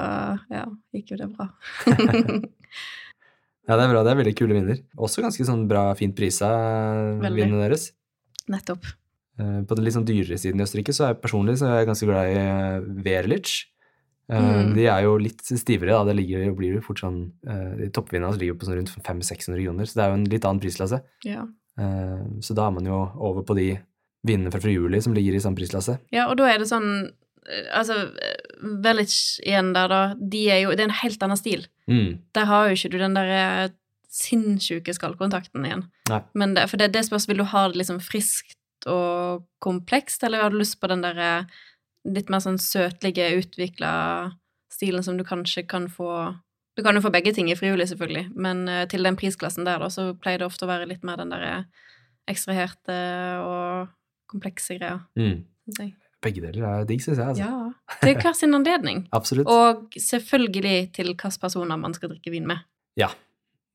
ja, 0.52 0.66
gikk 0.94 1.14
jo 1.16 1.18
det 1.22 1.30
bra. 1.38 1.48
ja, 3.68 3.76
det 3.78 3.84
er 3.86 3.92
bra. 3.94 4.04
Det 4.04 4.12
er 4.12 4.20
veldig 4.24 4.36
kule 4.36 4.54
viner. 4.58 4.80
Også 4.98 5.22
ganske 5.24 5.46
sånn 5.48 5.68
bra, 5.70 5.94
fint 5.96 6.16
prisa, 6.18 6.50
Veldig. 7.22 7.38
vinene 7.44 7.62
deres. 7.68 7.92
Nettopp. 8.50 8.86
Eh, 9.40 9.62
På 9.66 9.76
den 9.76 9.86
litt 9.86 9.96
sånn 9.96 10.06
dyrere 10.06 10.38
siden 10.38 10.60
i 10.60 10.64
Østerrike 10.66 10.94
så 10.94 11.06
er 11.08 11.14
jeg 11.14 11.22
personlig 11.24 11.56
så 11.58 11.70
er 11.72 11.80
jeg 11.82 11.88
ganske 11.90 12.06
glad 12.10 12.32
i 12.32 12.36
eh, 12.42 12.80
Werlich. 13.06 13.54
Eh, 13.64 13.70
Mm. 14.40 14.74
De 14.76 14.86
er 14.88 15.02
jo 15.04 15.18
litt 15.20 15.42
stivere, 15.44 15.92
da. 15.92 16.04
Det 16.08 16.14
ligger, 16.16 16.54
blir 16.56 16.76
jo 16.78 16.82
fort 16.82 17.02
sånn 17.04 17.18
eh, 17.46 17.74
De 17.82 17.90
toppvinene 17.92 18.30
hans 18.30 18.38
ligger 18.40 18.56
på 18.56 18.66
sånn 18.66 18.78
rundt 18.80 18.94
500-600 19.04 19.60
kroner, 19.66 19.86
så 19.90 19.98
det 20.00 20.04
er 20.06 20.10
jo 20.14 20.20
en 20.20 20.30
litt 20.32 20.46
annen 20.48 20.62
prislasse. 20.64 21.02
Ja. 21.28 21.44
Eh, 21.78 22.22
Så 22.42 22.56
da 22.56 22.68
er 22.68 22.72
man 22.72 22.86
jo 22.88 23.02
over 23.20 23.44
på 23.44 23.56
de 23.58 23.80
vinene 24.26 24.50
fra 24.54 24.62
Friuli 24.64 25.02
som 25.04 25.14
ligger 25.14 25.36
i 25.36 25.42
samme 25.44 25.56
prislasse. 25.60 26.00
ja, 26.12 26.30
og 26.32 26.38
da 26.40 26.48
er 26.54 26.60
det 26.64 26.70
sånn 26.72 27.12
eh, 27.50 27.68
Altså, 27.76 27.98
eh, 28.16 28.43
Village 28.62 29.42
igjen 29.44 29.72
der, 29.76 29.88
da. 29.92 30.02
De 30.18 30.44
er 30.52 30.64
jo 30.64 30.74
Det 30.74 30.86
er 30.86 30.92
en 30.92 31.02
helt 31.02 31.24
annen 31.26 31.40
stil. 31.40 31.66
Mm. 31.90 32.20
Der 32.36 32.46
har 32.50 32.68
jo 32.68 32.78
ikke 32.78 32.92
du 32.94 33.00
den 33.02 33.18
derre 33.18 33.72
sinnssyke 34.14 34.94
skallkontakten 34.94 35.66
igjen. 35.66 35.88
Nei. 36.12 36.22
Men 36.38 36.54
det, 36.54 36.68
for 36.70 36.78
det, 36.78 36.92
det 36.94 37.06
spørs, 37.08 37.26
vil 37.30 37.42
du 37.42 37.48
ha 37.50 37.66
det 37.70 37.80
liksom 37.82 38.00
friskt 38.04 38.60
og 38.90 39.46
komplekst, 39.64 40.24
eller 40.24 40.44
har 40.44 40.54
du 40.54 40.60
lyst 40.60 40.80
på 40.82 40.90
den 40.92 41.02
derre 41.02 41.48
litt 42.04 42.30
mer 42.30 42.44
sånn 42.44 42.60
søtlige, 42.60 43.32
utvikla 43.40 43.94
stilen 44.74 45.06
som 45.06 45.18
du 45.18 45.24
kanskje 45.28 45.66
kan 45.70 45.88
få 45.92 46.34
Du 46.74 46.82
kan 46.82 46.98
jo 46.98 47.04
få 47.06 47.12
begge 47.14 47.30
ting 47.38 47.52
i 47.52 47.56
frivillig, 47.56 47.86
selvfølgelig, 47.92 48.32
men 48.34 48.64
uh, 48.66 48.88
til 48.90 49.06
den 49.06 49.14
prisklassen 49.14 49.62
der, 49.62 49.78
da, 49.78 49.92
så 49.94 50.08
pleier 50.18 50.42
det 50.42 50.48
ofte 50.48 50.66
å 50.66 50.72
være 50.72 50.88
litt 50.90 51.04
mer 51.06 51.20
den 51.22 51.30
derre 51.30 51.68
ekstraherte 52.26 52.96
og 53.46 53.92
komplekse 54.32 54.80
greia, 54.80 55.04
Mm. 55.14 55.44
Begge 56.24 56.42
deler 56.46 56.64
er 56.70 56.88
digg, 56.88 57.02
syns 57.04 57.20
jeg. 57.20 57.34
Altså. 57.34 57.44
Ja. 57.44 57.98
Til 58.02 58.16
hver 58.22 58.36
sin 58.40 58.56
anledning. 58.56 59.04
Absolutt. 59.18 59.50
Og 59.52 59.94
selvfølgelig 60.00 60.78
til 60.96 61.12
hvilke 61.12 61.32
personer 61.42 61.80
man 61.80 61.94
skal 61.98 62.14
drikke 62.16 62.32
vin 62.34 62.48
med. 62.50 62.64
ja. 63.00 63.12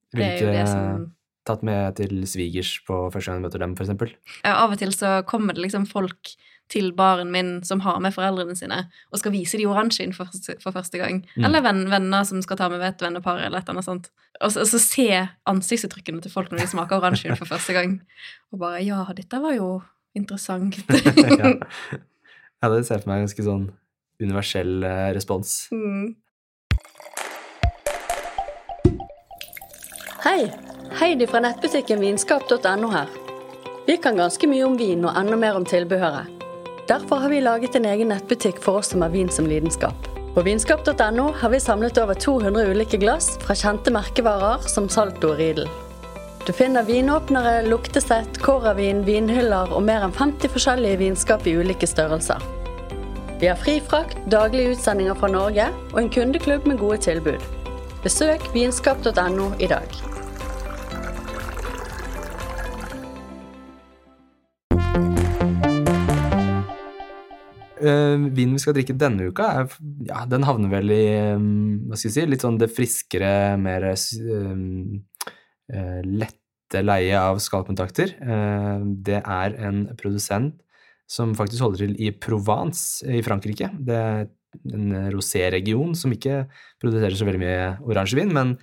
Det 0.08 0.24
er 0.24 0.38
jo 0.40 0.52
det 0.54 0.62
som 0.70 1.02
tatt 1.44 1.60
med 1.68 1.96
til 1.98 2.22
svigers 2.28 2.70
på 2.86 2.96
første 3.12 3.28
gang 3.28 3.42
jeg 3.42 3.44
møter 3.44 3.60
dem, 3.60 3.74
eksempel. 3.76 4.14
ja, 4.40 4.54
Av 4.62 4.72
og 4.72 4.78
til 4.80 4.94
så 4.96 5.18
kommer 5.28 5.52
det 5.52 5.66
liksom 5.66 5.84
folk 5.88 6.30
til 6.72 6.90
baren 6.96 7.28
min 7.32 7.50
som 7.64 7.80
har 7.84 8.00
med 8.00 8.12
foreldrene 8.16 8.56
sine, 8.56 8.78
og 9.12 9.20
skal 9.20 9.32
vise 9.32 9.60
de 9.60 9.66
oransjevin 9.68 10.14
for, 10.16 10.32
for 10.62 10.72
første 10.72 11.00
gang. 11.00 11.22
Mm. 11.36 11.44
Eller 11.44 11.64
venn, 11.64 11.82
venner 11.92 12.24
som 12.28 12.40
skal 12.44 12.56
ta 12.60 12.70
med 12.72 12.84
et 12.84 13.04
vennepar, 13.04 13.40
eller 13.40 13.60
et 13.60 13.68
eller 13.68 13.78
annet 13.78 13.88
sånt. 13.88 14.10
Og 14.40 14.52
så, 14.52 14.64
og 14.64 14.70
så 14.72 14.80
se 14.80 15.06
ansiktsuttrykkene 15.52 16.24
til 16.24 16.32
folk 16.32 16.52
når 16.52 16.64
de 16.64 16.70
smaker 16.72 17.00
oransjevin 17.00 17.36
for 17.40 17.48
første 17.54 17.76
gang. 17.76 17.98
Og 18.52 18.60
bare 18.64 18.80
Ja, 18.84 19.02
dette 19.16 19.40
var 19.44 19.56
jo 19.56 19.70
interessant. 20.16 20.80
ja. 21.40 21.54
Ja, 22.62 22.70
det 22.72 22.86
ser 22.86 22.98
jeg 22.98 23.04
for 23.04 23.12
meg 23.12 23.20
en 23.20 23.28
ganske 23.28 23.46
sånn 23.46 23.68
universell 24.22 24.82
eh, 24.86 25.10
respons. 25.16 25.68
mm. 25.72 26.08
Hei! 30.24 30.50
Heidi 30.98 31.28
fra 31.30 31.40
nettbutikken 31.44 32.00
vinskap.no 32.02 32.88
her. 32.90 33.08
Vi 33.86 33.96
kan 34.02 34.18
ganske 34.18 34.48
mye 34.50 34.66
om 34.66 34.74
vin 34.76 35.06
og 35.06 35.14
enda 35.16 35.38
mer 35.38 35.56
om 35.56 35.64
tilbehøret. 35.68 36.34
Derfor 36.88 37.22
har 37.22 37.30
vi 37.30 37.40
laget 37.44 37.76
en 37.78 37.86
egen 37.86 38.10
nettbutikk 38.12 38.58
for 38.64 38.80
oss 38.80 38.90
som 38.92 39.04
har 39.04 39.12
vin 39.14 39.30
som 39.32 39.46
lidenskap. 39.46 40.08
På 40.34 40.42
vinskap.no 40.42 41.28
har 41.40 41.52
vi 41.54 41.60
samlet 41.60 42.00
over 42.02 42.18
200 42.18 42.72
ulike 42.72 43.00
glass 43.00 43.36
fra 43.44 43.56
kjente 43.56 43.94
merkevarer 43.94 44.66
som 44.68 44.88
Salto 44.92 45.32
og 45.32 45.38
Riedel. 45.40 45.70
Du 46.48 46.52
finner 46.52 46.82
vinåpnere, 46.82 47.66
luktesett, 47.68 48.38
kåravin, 48.40 49.02
vinhyller 49.04 49.68
og 49.76 49.82
mer 49.84 50.06
enn 50.06 50.14
50 50.16 50.48
forskjellige 50.54 50.96
vinskap 51.02 51.42
i 51.44 51.52
ulike 51.60 51.84
størrelser. 51.84 52.40
Vi 53.36 53.50
har 53.50 53.58
fri 53.60 53.74
frakt, 53.84 54.16
daglige 54.32 54.70
utsendinger 54.72 55.18
fra 55.20 55.28
Norge 55.28 55.66
og 55.90 55.98
en 56.00 56.08
kundeklubb 56.08 56.64
med 56.70 56.80
gode 56.80 57.02
tilbud. 57.04 57.44
Besøk 58.00 58.46
vinskap.no 58.54 59.50
i 59.60 59.68
dag. 59.68 59.92
Uh, 67.76 68.24
vinen 68.32 68.56
vi 68.56 68.64
skal 68.64 68.78
drikke 68.80 68.96
denne 68.96 69.28
uka, 69.28 69.52
er, 69.52 69.76
ja, 70.08 70.24
den 70.24 70.48
havner 70.48 70.72
vel 70.72 70.96
i 70.96 71.04
um, 71.36 71.84
hva 71.92 72.00
skal 72.00 72.08
jeg 72.08 72.16
si, 72.16 72.26
litt 72.32 72.48
sånn 72.48 72.56
det 72.58 72.72
friskere, 72.72 73.36
mer 73.60 73.92
um, 73.92 75.04
lette 75.68 76.82
leie 76.84 77.18
av 77.18 77.40
skallkontakter. 77.42 78.14
Eh, 78.20 78.80
det 79.04 79.20
er 79.20 79.54
en 79.68 79.84
produsent 79.98 80.56
som 81.08 81.34
faktisk 81.37 81.64
holder 81.64 81.87
til 81.87 81.94
i 82.04 82.10
Provence 82.12 83.04
i 83.08 83.22
Frankrike. 83.25 83.70
Det 83.80 83.96
er 83.96 84.26
en 84.75 85.12
rosé-region 85.12 85.94
som 85.96 86.12
ikke 86.12 86.42
produserer 86.80 87.16
så 87.16 87.28
veldig 87.28 87.40
mye 87.42 87.70
oransjevin, 87.88 88.32
men 88.34 88.56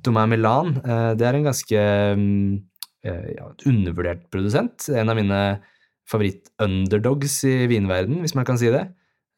Domain 0.00 0.30
Milan, 0.32 0.78
eh, 0.80 1.10
det 1.16 1.26
er 1.28 1.36
en 1.36 1.48
ganske 1.50 1.80
eh, 1.80 3.26
ja, 3.36 3.50
undervurdert 3.68 4.24
produsent. 4.32 4.88
En 4.88 5.12
av 5.12 5.18
mine 5.18 5.40
favoritt-underdogs 6.10 7.42
i 7.48 7.66
vinverden, 7.70 8.22
hvis 8.24 8.34
man 8.34 8.48
kan 8.48 8.58
si 8.60 8.72
det. 8.72 8.86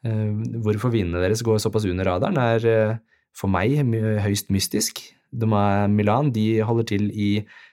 Eh, 0.06 0.30
Hvorfor 0.62 0.94
vinene 0.94 1.22
deres 1.22 1.42
går 1.42 1.58
såpass 1.62 1.88
under 1.90 2.06
radaren, 2.06 2.38
er 2.38 2.68
eh, 2.70 2.94
for 3.34 3.50
meg 3.50 3.74
høyst 4.22 4.52
mystisk. 4.54 5.02
Domain 5.32 5.94
Milan 5.96 6.30
de 6.34 6.60
holder 6.64 6.88
til 6.92 7.08
i 7.10 7.30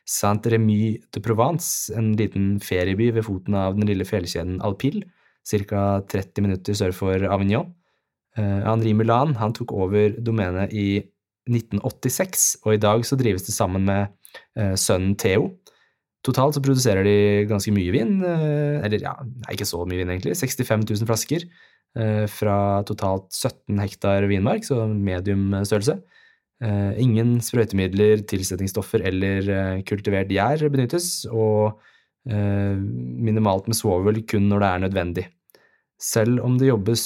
Saint-Remy 0.09 0.97
de 1.13 1.21
Provence, 1.23 1.91
en 1.95 2.13
liten 2.17 2.57
ferieby 2.63 3.11
ved 3.17 3.25
foten 3.27 3.57
av 3.59 3.75
den 3.77 3.89
lille 3.89 4.07
fjellkjeden 4.07 4.61
Alpil, 4.65 5.03
ca. 5.49 5.83
30 6.09 6.45
minutter 6.45 6.77
sør 6.77 6.95
for 6.95 7.25
Avignon. 7.29 7.69
Eh, 8.37 8.59
Henri 8.65 8.93
Milan 8.93 9.35
han 9.39 9.55
tok 9.57 9.73
over 9.73 10.15
domenet 10.23 10.73
i 10.73 11.01
1986, 11.49 12.59
og 12.65 12.75
i 12.75 12.81
dag 12.81 13.03
så 13.07 13.17
drives 13.19 13.47
det 13.47 13.55
sammen 13.55 13.87
med 13.87 14.07
eh, 14.57 14.75
sønnen 14.77 15.17
Theo. 15.19 15.49
Totalt 16.25 16.57
så 16.57 16.61
produserer 16.63 17.05
de 17.07 17.17
ganske 17.49 17.71
mye 17.73 17.93
vin, 17.95 18.19
eh, 18.27 18.79
eller 18.85 19.03
ja, 19.03 19.15
ikke 19.51 19.67
så 19.67 19.81
mye 19.87 20.01
vin 20.01 20.13
egentlig, 20.13 20.37
65 20.37 20.87
000 20.87 21.09
flasker 21.09 21.49
fra 22.29 22.55
totalt 22.85 23.33
17 23.33 23.79
hektar 23.81 24.27
vinmark, 24.29 24.61
så 24.61 24.83
medium 24.85 25.55
størrelse. 25.65 25.95
Eh, 26.59 26.91
ingen 26.99 27.37
sprøytemidler, 27.39 28.25
tilsetningsstoffer 28.27 29.05
eller 29.07 29.45
eh, 29.53 29.81
kultivert 29.87 30.31
gjær 30.33 30.65
benyttes, 30.67 31.23
og 31.31 31.79
eh, 32.27 32.75
minimalt 32.75 33.69
med 33.71 33.79
svovel 33.79 34.19
kun 34.27 34.49
når 34.51 34.63
det 34.63 34.69
er 34.69 34.83
nødvendig. 34.83 35.25
Selv 35.99 36.43
om 36.43 36.57
det 36.59 36.67
jobbes 36.67 37.03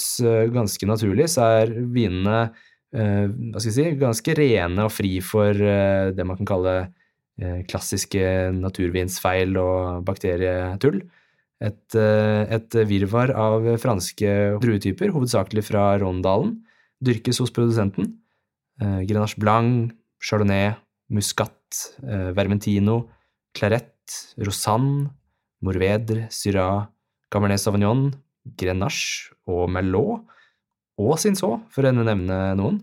ganske 0.54 0.86
naturlig, 0.86 1.26
så 1.34 1.48
er 1.64 1.72
vinene 1.96 2.44
si, 3.58 3.88
ganske 3.98 4.36
rene 4.38 4.84
og 4.86 4.92
fri 4.94 5.16
for 5.26 5.50
det 5.58 6.26
man 6.30 6.38
kan 6.38 6.50
kalle 6.52 6.76
klassiske 7.66 8.22
naturvinsfeil 8.54 9.58
og 9.58 10.06
bakterietull. 10.06 11.00
Et, 11.58 11.98
et 11.98 12.78
virvar 12.86 13.34
av 13.34 13.66
franske 13.82 14.36
druetyper, 14.62 15.10
hovedsakelig 15.10 15.66
fra 15.72 15.88
Rondalen, 16.06 16.60
dyrkes 17.02 17.42
hos 17.42 17.56
produsenten. 17.58 18.14
Eh, 18.82 19.06
Grenache 19.06 19.38
Blanc, 19.38 19.92
Chardonnay, 20.20 20.74
Muscat, 21.10 21.94
eh, 22.04 22.32
Vermentino, 22.34 23.10
Claret, 23.54 24.34
Rosanne, 24.38 25.12
Morvedre, 25.62 26.28
Syrah, 26.30 26.90
Cabernet 27.30 27.60
Sauvignon, 27.60 28.12
Grenache 28.58 29.34
og 29.48 29.70
Merlot, 29.70 30.26
og 30.98 31.18
Cinsault, 31.18 31.68
for 31.74 31.86
å 31.86 31.94
nevne 31.94 32.56
noen. 32.58 32.82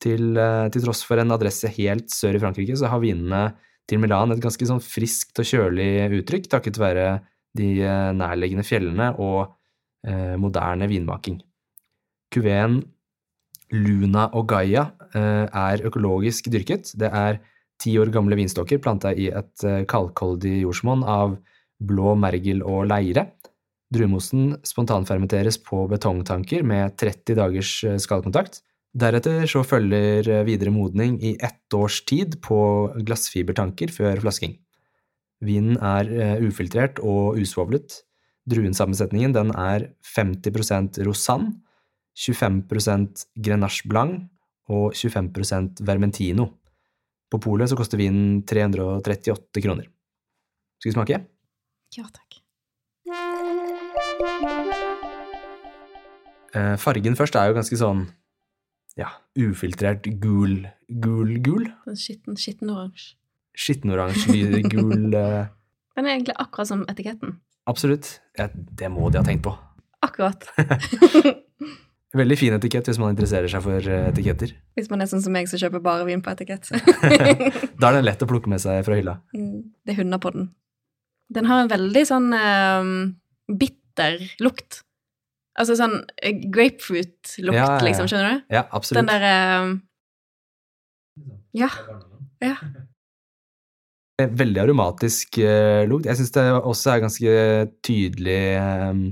Til, 0.00 0.36
eh, 0.38 0.68
til 0.70 0.82
tross 0.82 1.02
for 1.02 1.18
en 1.18 1.34
adresse 1.34 1.66
helt 1.74 2.08
sør 2.08 2.36
i 2.36 2.38
Frankrike, 2.42 2.76
så 2.76 2.88
har 2.88 3.00
vinene 3.00 3.56
til 3.88 3.98
Milan 3.98 4.30
et 4.30 4.40
ganske 4.40 4.64
sånn 4.64 4.82
friskt 4.84 5.38
og 5.40 5.48
kjølig 5.48 6.20
uttrykk, 6.20 6.46
takket 6.48 6.78
være 6.78 7.20
de 7.56 7.80
nærliggende 8.14 8.62
fjellene 8.62 9.18
og 9.18 9.48
eh, 10.06 10.36
moderne 10.36 10.86
vinmaking. 10.86 11.40
Kuveen 12.30 12.82
Luna 13.74 14.28
og 14.36 14.48
Gaia 14.48 14.88
eh, 15.12 15.44
er 15.46 15.84
økologisk 15.86 16.48
dyrket. 16.52 16.92
Det 16.96 17.10
er 17.12 17.40
ti 17.80 17.94
år 18.00 18.12
gamle 18.14 18.38
vinstokker 18.38 18.80
planta 18.82 19.12
i 19.12 19.28
et 19.28 19.64
eh, 19.66 19.84
kalkholdig 19.88 20.62
jordsmonn 20.62 21.04
av 21.04 21.36
blå 21.78 22.14
mergel 22.18 22.64
og 22.66 22.88
leire. 22.90 23.28
Druemosten 23.92 24.56
spontanfermenteres 24.66 25.60
på 25.64 25.86
betongtanker 25.88 26.64
med 26.66 26.96
30 27.00 27.38
dagers 27.38 27.74
eh, 27.84 28.00
skallkontakt. 28.00 28.62
Deretter 28.98 29.44
så 29.46 29.60
følger 29.68 30.46
videre 30.48 30.72
modning 30.72 31.18
i 31.20 31.34
ett 31.44 31.74
års 31.76 32.00
tid 32.08 32.38
på 32.42 32.58
glassfibertanker 33.04 33.92
før 33.92 34.24
flasking. 34.24 34.56
Vinen 35.44 35.76
er 35.84 36.08
ufiltrert 36.42 36.98
og 37.04 37.36
usvovlet. 37.38 38.00
Druensammensetningen 38.48 39.36
den 39.36 39.52
er 39.52 39.90
50% 40.16 40.98
Rosanne, 41.06 41.52
25% 42.18 43.28
Grenache 43.38 43.86
Blanc 43.88 44.26
og 44.72 44.92
25% 44.96 45.82
Vermentino. 45.86 46.48
På 47.28 47.40
polet 47.40 47.70
så 47.70 47.76
koster 47.78 48.00
vinen 48.00 48.42
338 48.48 49.62
kroner. 49.62 49.88
Skal 50.80 50.90
vi 50.90 50.96
smake? 50.96 51.20
Ja, 51.96 52.06
takk. 52.08 52.40
Eh, 56.58 56.74
fargen 56.80 57.16
først 57.16 57.36
er 57.36 57.50
jo 57.50 57.58
ganske 57.58 57.78
sånn 57.78 58.06
ja, 58.98 59.12
ufiltrert 59.38 60.08
gul, 60.22 60.64
gul, 60.88 61.36
gul. 61.44 61.68
Skitten, 61.94 62.38
skitten 62.40 62.72
oransje. 62.74 63.14
Skitten 63.58 63.92
oransje, 63.94 64.62
gul 64.70 65.14
eh, 65.18 65.50
Den 65.98 66.06
er 66.06 66.14
egentlig 66.16 66.38
akkurat 66.38 66.70
som 66.70 66.86
etiketten. 66.90 67.38
Absolutt. 67.68 68.16
Ja, 68.38 68.48
det 68.54 68.88
må 68.90 69.10
de 69.12 69.20
ha 69.20 69.26
tenkt 69.26 69.44
på. 69.46 69.54
Akkurat. 70.02 70.48
Veldig 72.16 72.38
fin 72.40 72.54
etikett 72.56 72.86
hvis 72.88 72.96
man 73.00 73.12
interesserer 73.12 73.50
seg 73.52 73.60
for 73.60 73.84
eh, 73.84 74.06
etiketter. 74.08 74.54
Hvis 74.78 74.88
man 74.88 75.04
er 75.04 75.10
sånn 75.10 75.20
som 75.20 75.34
meg 75.34 75.48
som 75.50 75.60
kjøper 75.60 75.82
bare 75.84 76.06
vin 76.08 76.22
på 76.24 76.32
etikett. 76.32 76.70
Da 77.80 77.90
er 77.90 77.98
den 77.98 78.06
lett 78.06 78.22
å 78.24 78.28
plukke 78.30 78.48
med 78.48 78.62
seg 78.62 78.80
fra 78.86 78.96
hylla. 78.96 79.18
Mm, 79.36 79.58
det 79.84 79.92
er 79.92 79.98
hunder 80.00 80.22
på 80.22 80.32
den. 80.32 80.48
Den 81.36 81.48
har 81.50 81.60
en 81.60 81.68
veldig 81.68 82.04
sånn 82.08 82.32
um, 82.32 82.92
bitter 83.60 84.16
lukt. 84.40 84.80
Altså 85.58 85.76
sånn 85.76 85.98
eh, 86.22 86.38
grapefruit-lukt, 86.48 87.56
Ja, 87.58 87.66
ja, 87.66 87.76
ja. 87.76 87.84
liksom, 87.84 88.08
skjønner 88.08 88.30
du? 88.38 88.44
Ja, 88.56 88.64
absolutt. 88.72 89.02
Den 89.02 89.10
derre 89.12 89.34
Ja. 91.58 91.68
Ja. 92.40 92.54
Veldig 94.40 94.64
aromatisk 94.64 95.38
uh, 95.44 95.84
lukt. 95.90 96.08
Jeg 96.08 96.18
syns 96.18 96.32
det 96.34 96.46
også 96.56 96.94
er 96.94 97.04
ganske 97.04 97.34
tydelig 97.86 98.40
eh, 98.56 99.04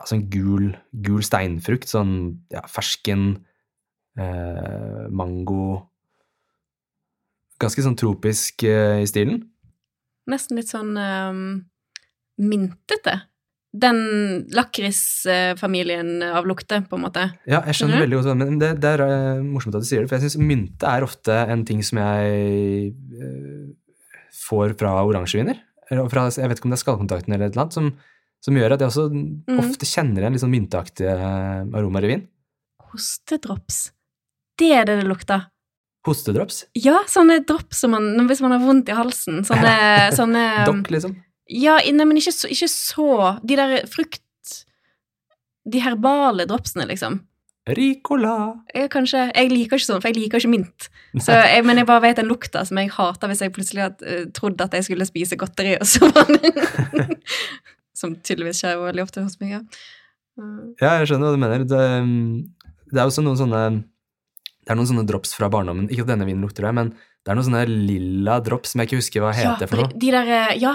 ja, 0.00 0.08
sånn 0.08 0.26
gul, 0.32 0.70
gul 1.04 1.22
steinfrukt. 1.24 1.90
Sånn 1.92 2.14
ja, 2.52 2.64
fersken, 2.70 3.34
eh, 4.18 5.06
mango 5.12 5.86
Ganske 7.60 7.82
sånn 7.84 7.98
tropisk 8.00 8.62
eh, 8.64 9.02
i 9.04 9.08
stilen. 9.08 9.42
Nesten 10.32 10.56
litt 10.56 10.70
sånn 10.70 10.94
um, 10.96 11.42
mintete. 12.40 13.18
Den 13.70 13.98
lakrisfamilien 14.56 16.24
av 16.24 16.48
lukter, 16.48 16.80
på 16.88 16.96
en 16.96 17.04
måte. 17.04 17.26
Ja, 17.44 17.60
jeg 17.68 17.76
skjønner 17.76 18.00
veldig 18.02 18.16
godt 18.22 18.40
men 18.40 18.56
det, 18.62 18.70
det 18.80 18.94
er 18.96 19.04
eh, 19.04 19.42
morsomt 19.44 19.76
at 19.76 19.84
du 19.84 19.90
sier 19.90 20.02
det, 20.02 20.08
for 20.08 20.16
jeg 20.16 20.30
syns 20.30 20.40
mynte 20.40 20.88
er 20.88 21.04
ofte 21.04 21.36
en 21.52 21.66
ting 21.68 21.84
som 21.84 22.00
jeg 22.00 22.88
eh, 22.96 23.68
får 24.48 24.74
fra 24.80 24.96
oransjeviner. 25.04 25.60
Eller 25.90 26.08
fra, 26.10 26.26
jeg 26.32 26.48
vet 26.48 26.62
ikke 26.62 26.70
om 26.70 26.72
det 26.72 26.80
er 26.80 26.84
skallkontakten 26.86 27.36
eller 27.36 27.50
et 27.50 27.54
eller 27.54 27.66
annet, 27.66 27.76
som, 27.76 27.92
som 28.44 28.56
gjør 28.56 28.74
at 28.74 28.82
jeg 28.82 28.92
også 28.92 29.06
ofte 29.60 29.88
kjenner 29.88 30.24
igjen 30.24 30.36
litt 30.36 30.42
sånn 30.42 30.54
mynteaktige 30.54 31.14
eh, 31.14 31.64
aromaer 31.76 32.06
i 32.06 32.12
vin. 32.14 32.26
Hostedrops. 32.90 33.90
Det 34.60 34.70
er 34.76 34.88
det 34.88 35.00
det 35.00 35.08
lukter. 35.08 35.48
Hostedrops. 36.08 36.64
Ja, 36.80 37.02
sånne 37.10 37.42
drops 37.44 37.82
som 37.82 37.92
man 37.92 38.14
Hvis 38.28 38.40
man 38.40 38.54
har 38.54 38.62
vondt 38.64 38.88
i 38.88 38.96
halsen. 38.96 39.42
Sånne, 39.44 39.74
sånne 40.18 40.44
Dokk, 40.70 40.88
liksom. 40.94 41.18
Ja, 41.50 41.76
nei, 41.82 42.06
men 42.06 42.20
ikke 42.20 42.32
så, 42.32 42.48
ikke 42.52 42.70
så 42.70 43.08
De 43.44 43.58
der 43.58 43.80
frukt... 43.90 44.24
De 45.70 45.82
herbale 45.84 46.46
dropsene, 46.48 46.86
liksom. 46.88 47.18
Ricola. 47.68 48.62
Jeg, 48.72 48.88
kanskje, 48.90 49.26
jeg 49.28 49.50
liker 49.52 49.76
ikke 49.76 49.86
sånn, 49.86 50.00
for 50.00 50.08
jeg 50.08 50.16
liker 50.16 50.40
ikke 50.40 50.50
mint. 50.50 50.86
Så 51.20 51.36
jeg, 51.36 51.64
men 51.68 51.78
jeg 51.78 51.86
bare 51.90 52.02
vet 52.06 52.18
den 52.18 52.30
lukta 52.30 52.62
som 52.66 52.80
jeg 52.80 52.88
hater 52.94 53.30
hvis 53.30 53.42
jeg 53.44 53.52
plutselig 53.54 53.84
hadde 53.84 54.08
uh, 54.08 54.24
trodd 54.34 54.64
at 54.64 54.74
jeg 54.78 54.88
skulle 54.88 55.06
spise 55.06 55.38
godteri, 55.38 55.76
og 55.76 55.86
så 55.86 56.08
var 56.08 56.32
det 56.32 56.50
Som 58.00 58.16
tydeligvis 58.24 58.62
skjer 58.62 58.80
veldig 58.80 59.04
ofte 59.04 59.22
hos 59.26 59.36
meg. 59.42 59.52
Ja. 59.58 59.60
Ja, 60.80 60.90
jeg 61.02 61.10
skjønner 61.10 61.28
hva 61.28 61.36
du 61.36 61.40
mener. 61.42 61.64
Det, 61.68 61.80
mm, 62.06 62.76
det 62.94 63.00
er 63.02 63.06
også 63.10 63.20
noen 63.26 63.36
sånne 63.36 63.62
Det 64.64 64.72
er 64.72 64.78
noen 64.78 64.88
sånne 64.88 65.06
drops 65.08 65.32
fra 65.36 65.48
barndommen. 65.52 65.88
Ikke 65.92 66.04
at 66.06 66.12
denne 66.12 66.24
vinen 66.28 66.44
lukter 66.44 66.64
det, 66.68 66.70
men 66.76 66.90
det 66.94 67.32
er 67.32 67.36
noen 67.36 67.46
sånne 67.48 67.64
lilla 67.68 68.38
drops 68.44 68.72
som 68.72 68.80
jeg 68.80 68.88
ikke 68.90 69.00
husker 69.00 69.24
hva 69.24 69.32
heter 69.36 69.68
for 69.68 69.82
noe. 69.82 69.92
De 70.00 70.10
der, 70.14 70.28
eh, 70.36 70.52
ja, 70.62 70.74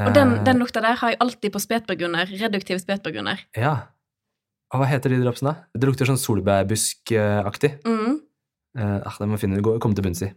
og 0.00 0.12
den, 0.16 0.36
Eh, 0.38 0.44
den 0.46 0.60
lukta 0.62 0.80
der 0.80 0.94
har 1.00 1.10
jeg 1.12 1.18
alltid 1.20 1.52
på 1.52 1.60
spetburgunder. 1.60 2.30
Reduktiv 2.40 2.78
spetburgunder. 2.80 3.40
Ja. 3.56 3.74
Og 4.72 4.80
hva 4.80 4.86
heter 4.88 5.12
de 5.12 5.18
dropsene? 5.20 5.52
Det 5.76 5.84
lukter 5.88 6.08
sånn 6.08 6.20
solbærbuskaktig. 6.20 7.72
Mm. 7.84 8.20
Eh, 8.78 9.00
ah, 9.04 9.16
det 9.18 9.28
må 9.28 9.36
jeg 9.36 9.42
finne, 9.44 9.60
gå- 9.60 9.78
komme 9.80 9.94
til 9.98 10.04
bunns 10.06 10.22
i. 10.24 10.30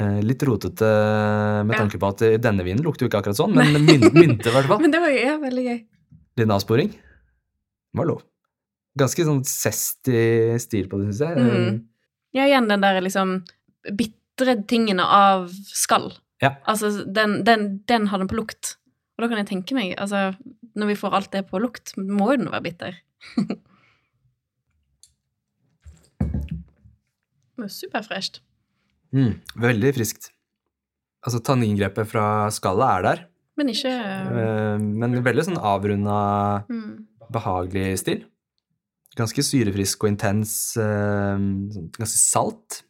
Eh, 0.00 0.18
litt 0.24 0.42
rotete 0.48 0.88
med 1.68 1.76
tanke 1.76 2.00
på 2.00 2.08
at 2.08 2.24
denne 2.40 2.64
vinen 2.64 2.80
lukter 2.84 3.04
jo 3.04 3.10
ikke 3.10 3.20
akkurat 3.20 3.36
sånn, 3.36 3.52
men 3.56 3.84
myn, 3.84 4.06
mynte 4.14 4.48
i 4.48 4.54
hvert 4.54 4.68
fall. 4.70 4.80
Men 4.84 4.94
det 4.94 5.02
var 5.02 5.12
jo 5.12 5.20
ja, 5.20 5.36
veldig 5.42 5.64
gøy. 5.66 5.78
Liten 6.40 6.54
avsporing. 6.54 6.90
Var 7.98 8.08
lov. 8.08 8.24
Ganske 8.98 9.26
sånn 9.26 9.42
sesty 9.46 10.22
stil 10.62 10.88
på 10.90 11.00
det, 11.00 11.10
syns 11.10 11.22
jeg. 11.26 11.44
Mm. 11.44 11.78
Ja, 12.36 12.46
igjen 12.46 12.70
den 12.70 12.84
der 12.84 13.00
liksom 13.04 13.40
bitre 13.98 14.56
tingene 14.70 15.04
av 15.04 15.48
skall. 15.68 16.10
Ja. 16.40 16.54
Altså, 16.70 16.92
den, 17.04 17.42
den, 17.44 17.70
den 17.90 18.08
har 18.10 18.22
den 18.22 18.30
på 18.30 18.38
lukt. 18.40 18.76
Og 19.18 19.26
da 19.26 19.28
kan 19.30 19.42
jeg 19.42 19.50
tenke 19.50 19.76
meg, 19.76 19.92
altså, 20.00 20.30
når 20.80 20.94
vi 20.94 21.00
får 21.02 21.16
alt 21.18 21.32
det 21.34 21.44
på 21.50 21.60
lukt, 21.60 21.92
må 21.98 22.32
jo 22.32 22.40
den 22.40 22.52
være 22.54 22.66
bitter. 22.70 23.02
Den 27.60 27.66
var 27.66 27.72
superfresht. 27.74 28.38
Mm, 29.16 29.32
veldig 29.58 29.94
friskt. 29.96 30.30
Altså, 31.26 31.40
tanningrepet 31.44 32.06
fra 32.08 32.48
skallet 32.54 32.88
er 32.98 33.02
der, 33.08 33.22
Men 33.60 33.68
ikke 33.68 33.90
eh, 33.92 34.78
men 34.80 35.18
veldig 35.24 35.44
sånn 35.50 35.58
avrunda, 35.60 36.64
mm. 36.70 36.92
behagelig 37.34 37.98
stil. 38.00 38.22
Ganske 39.18 39.42
syrefrisk 39.44 40.04
og 40.06 40.12
intens, 40.14 40.54
eh, 40.80 41.34
sånn 41.74 41.90
ganske 41.98 42.16
salt, 42.16 42.82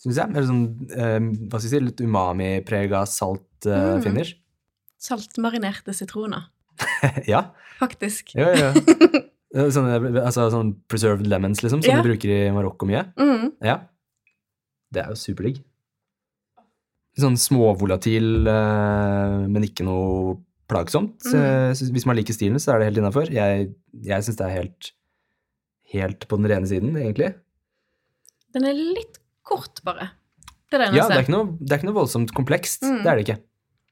syns 0.00 0.16
jeg. 0.18 0.32
Eller 0.32 0.48
sånn, 0.48 0.64
eh, 0.90 1.18
hva 1.46 1.60
skal 1.60 1.68
jeg 1.68 1.74
si, 1.76 1.82
litt 1.84 2.00
umami-prega 2.02 3.04
salt 3.06 3.68
eh, 3.68 3.96
Mm. 3.98 4.02
finish. 4.02 4.34
Saltmarinerte 5.00 5.94
sitroner, 5.96 6.48
ja. 7.30 7.50
faktisk. 7.78 8.34
Ja, 8.34 8.50
ja. 8.56 8.72
Eh, 9.50 9.66
Sånne, 9.74 9.96
altså 10.22 10.44
sånn 10.54 10.68
preserved 10.86 11.26
lemons, 11.26 11.58
liksom, 11.64 11.80
som 11.82 11.90
Ja. 11.90 11.96
de 11.98 12.06
bruker 12.06 12.30
i 12.30 12.52
Marokko 12.54 12.86
mye. 12.86 13.00
Mm. 13.18 13.48
Ja. 13.66 13.80
Det 14.92 15.02
er 15.04 15.12
jo 15.12 15.18
superdigg. 15.18 15.60
Sånn 17.20 17.36
småvolatil, 17.38 18.46
eh, 18.48 19.36
men 19.50 19.66
ikke 19.66 19.84
noe 19.86 20.36
plagsomt. 20.70 21.18
Mm. 21.26 21.34
Eh, 21.40 21.90
Hvis 21.94 22.06
man 22.06 22.16
liker 22.16 22.34
stilen, 22.36 22.60
så 22.62 22.72
er 22.74 22.78
det 22.80 22.88
helt 22.90 23.00
innafor. 23.02 23.30
Jeg, 23.34 23.72
jeg 24.06 24.24
syns 24.26 24.38
det 24.38 24.46
er 24.46 24.54
helt, 24.60 24.92
helt 25.92 26.26
på 26.30 26.38
den 26.40 26.48
rene 26.52 26.70
siden, 26.70 26.94
egentlig. 26.96 27.32
Den 28.54 28.66
er 28.70 28.78
litt 28.78 29.18
kort, 29.46 29.82
bare. 29.86 30.10
Det 30.70 30.78
er 30.78 30.84
det 30.86 30.94
Ja, 30.96 31.08
det 31.10 31.18
er 31.18 31.24
ikke 31.26 31.34
noe, 31.34 31.56
det 31.58 31.72
er 31.74 31.80
ikke 31.80 31.90
noe 31.90 31.98
voldsomt 31.98 32.32
komplekst. 32.36 32.86
Mm. 32.86 33.00
Det 33.02 33.10
er 33.10 33.18
det 33.18 33.26
ikke. 33.26 33.38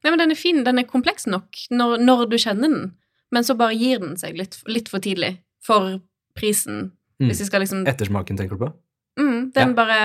Nei, 0.06 0.10
men 0.14 0.20
den 0.22 0.30
er 0.34 0.38
fin. 0.38 0.62
Den 0.66 0.78
er 0.78 0.86
kompleks 0.86 1.26
nok 1.26 1.58
når, 1.74 1.98
når 2.06 2.28
du 2.30 2.36
kjenner 2.38 2.70
den, 2.70 2.92
men 3.34 3.44
så 3.46 3.56
bare 3.58 3.74
gir 3.74 3.98
den 4.02 4.14
seg 4.16 4.38
litt, 4.38 4.60
litt 4.70 4.88
for 4.88 5.02
tidlig 5.02 5.34
for 5.66 5.96
prisen. 6.38 6.92
Mm. 7.18 7.32
Hvis 7.32 7.42
vi 7.42 7.48
skal 7.50 7.64
liksom 7.66 7.82
Ettersmaken, 7.90 8.38
tenker 8.38 8.54
du 8.54 8.62
på? 8.62 8.72
mm, 9.18 9.50
Den 9.58 9.74
Ja. 9.74 9.74
bare 9.74 9.98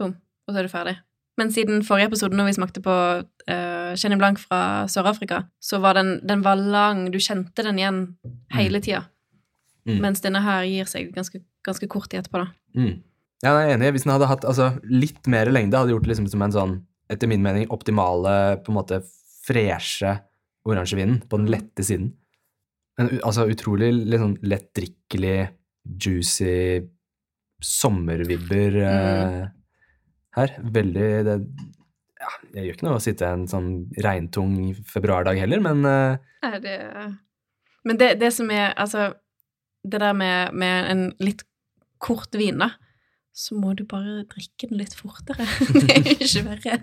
Bom, 0.00 0.14
og 0.46 0.54
så 0.54 0.60
er 0.60 0.66
du 0.66 0.72
ferdig. 0.72 0.94
Men 1.40 1.50
siden 1.50 1.82
forrige 1.86 2.12
episode, 2.12 2.36
når 2.38 2.46
vi 2.48 2.56
smakte 2.58 2.82
på 2.82 2.94
uh, 2.94 3.94
Chenin 3.98 4.20
Blanc 4.20 4.38
fra 4.38 4.86
Sør-Afrika, 4.90 5.42
så 5.62 5.80
var 5.82 5.98
den, 5.98 6.20
den 6.26 6.44
var 6.46 6.60
lang. 6.60 7.08
Du 7.10 7.18
kjente 7.18 7.64
den 7.66 7.80
igjen 7.80 8.04
hele 8.54 8.80
tida. 8.84 9.02
Mm. 9.84 9.98
Mens 10.04 10.22
denne 10.24 10.44
her 10.44 10.62
gir 10.68 10.88
seg 10.88 11.10
ganske, 11.14 11.42
ganske 11.66 11.88
kort 11.90 12.08
tid 12.12 12.22
etterpå, 12.22 12.44
da. 12.44 12.78
Mm. 12.78 13.02
Ja, 13.44 13.56
jeg 13.58 13.72
er 13.72 13.74
enig. 13.74 13.90
Hvis 13.96 14.06
den 14.06 14.14
hadde 14.14 14.30
hatt 14.30 14.46
altså, 14.48 14.70
litt 14.88 15.26
mer 15.30 15.50
lengde, 15.52 15.80
hadde 15.80 15.92
gjort 15.92 16.06
det 16.06 16.14
liksom 16.14 16.30
som 16.32 16.44
en 16.46 16.54
sånn, 16.54 16.76
etter 17.12 17.28
min 17.28 17.42
mening, 17.44 17.66
optimale, 17.74 18.60
på 18.64 18.72
en 18.72 18.78
måte 18.78 19.02
freshe 19.44 20.14
oransjevinen 20.64 21.18
på 21.28 21.40
den 21.42 21.50
lette 21.52 21.84
siden. 21.84 22.14
En 23.00 23.10
altså 23.26 23.48
utrolig 23.50 23.90
liksom, 24.06 24.38
lettdrikkelig, 24.46 25.36
juicy 26.00 26.54
sommervibber 27.64 28.78
eh, 28.86 29.42
her. 30.36 30.52
Veldig 30.74 31.08
det, 31.26 31.34
ja, 32.20 32.30
Jeg 32.54 32.64
gjør 32.66 32.76
ikke 32.78 32.86
noe 32.88 32.98
å 32.98 33.02
sitte 33.04 33.28
en 33.28 33.44
sånn 33.50 33.68
regntung 34.04 34.54
februardag 34.88 35.38
heller, 35.42 35.60
men 35.64 35.84
eh, 35.88 36.16
Nei, 36.44 36.58
det 36.64 36.76
Men 37.84 37.98
det, 38.00 38.08
det 38.22 38.30
som 38.32 38.50
er 38.54 38.72
Altså, 38.80 39.10
det 39.84 40.00
der 40.00 40.14
med, 40.16 40.54
med 40.56 40.90
en 40.90 41.02
litt 41.20 41.44
kort 42.04 42.34
vin, 42.36 42.58
da, 42.60 42.70
så 43.32 43.56
må 43.56 43.72
du 43.76 43.82
bare 43.88 44.22
drikke 44.28 44.68
den 44.70 44.78
litt 44.80 44.94
fortere. 44.96 45.44
det 45.74 45.94
er 45.94 46.10
ikke 46.14 46.42
verre. 46.46 46.78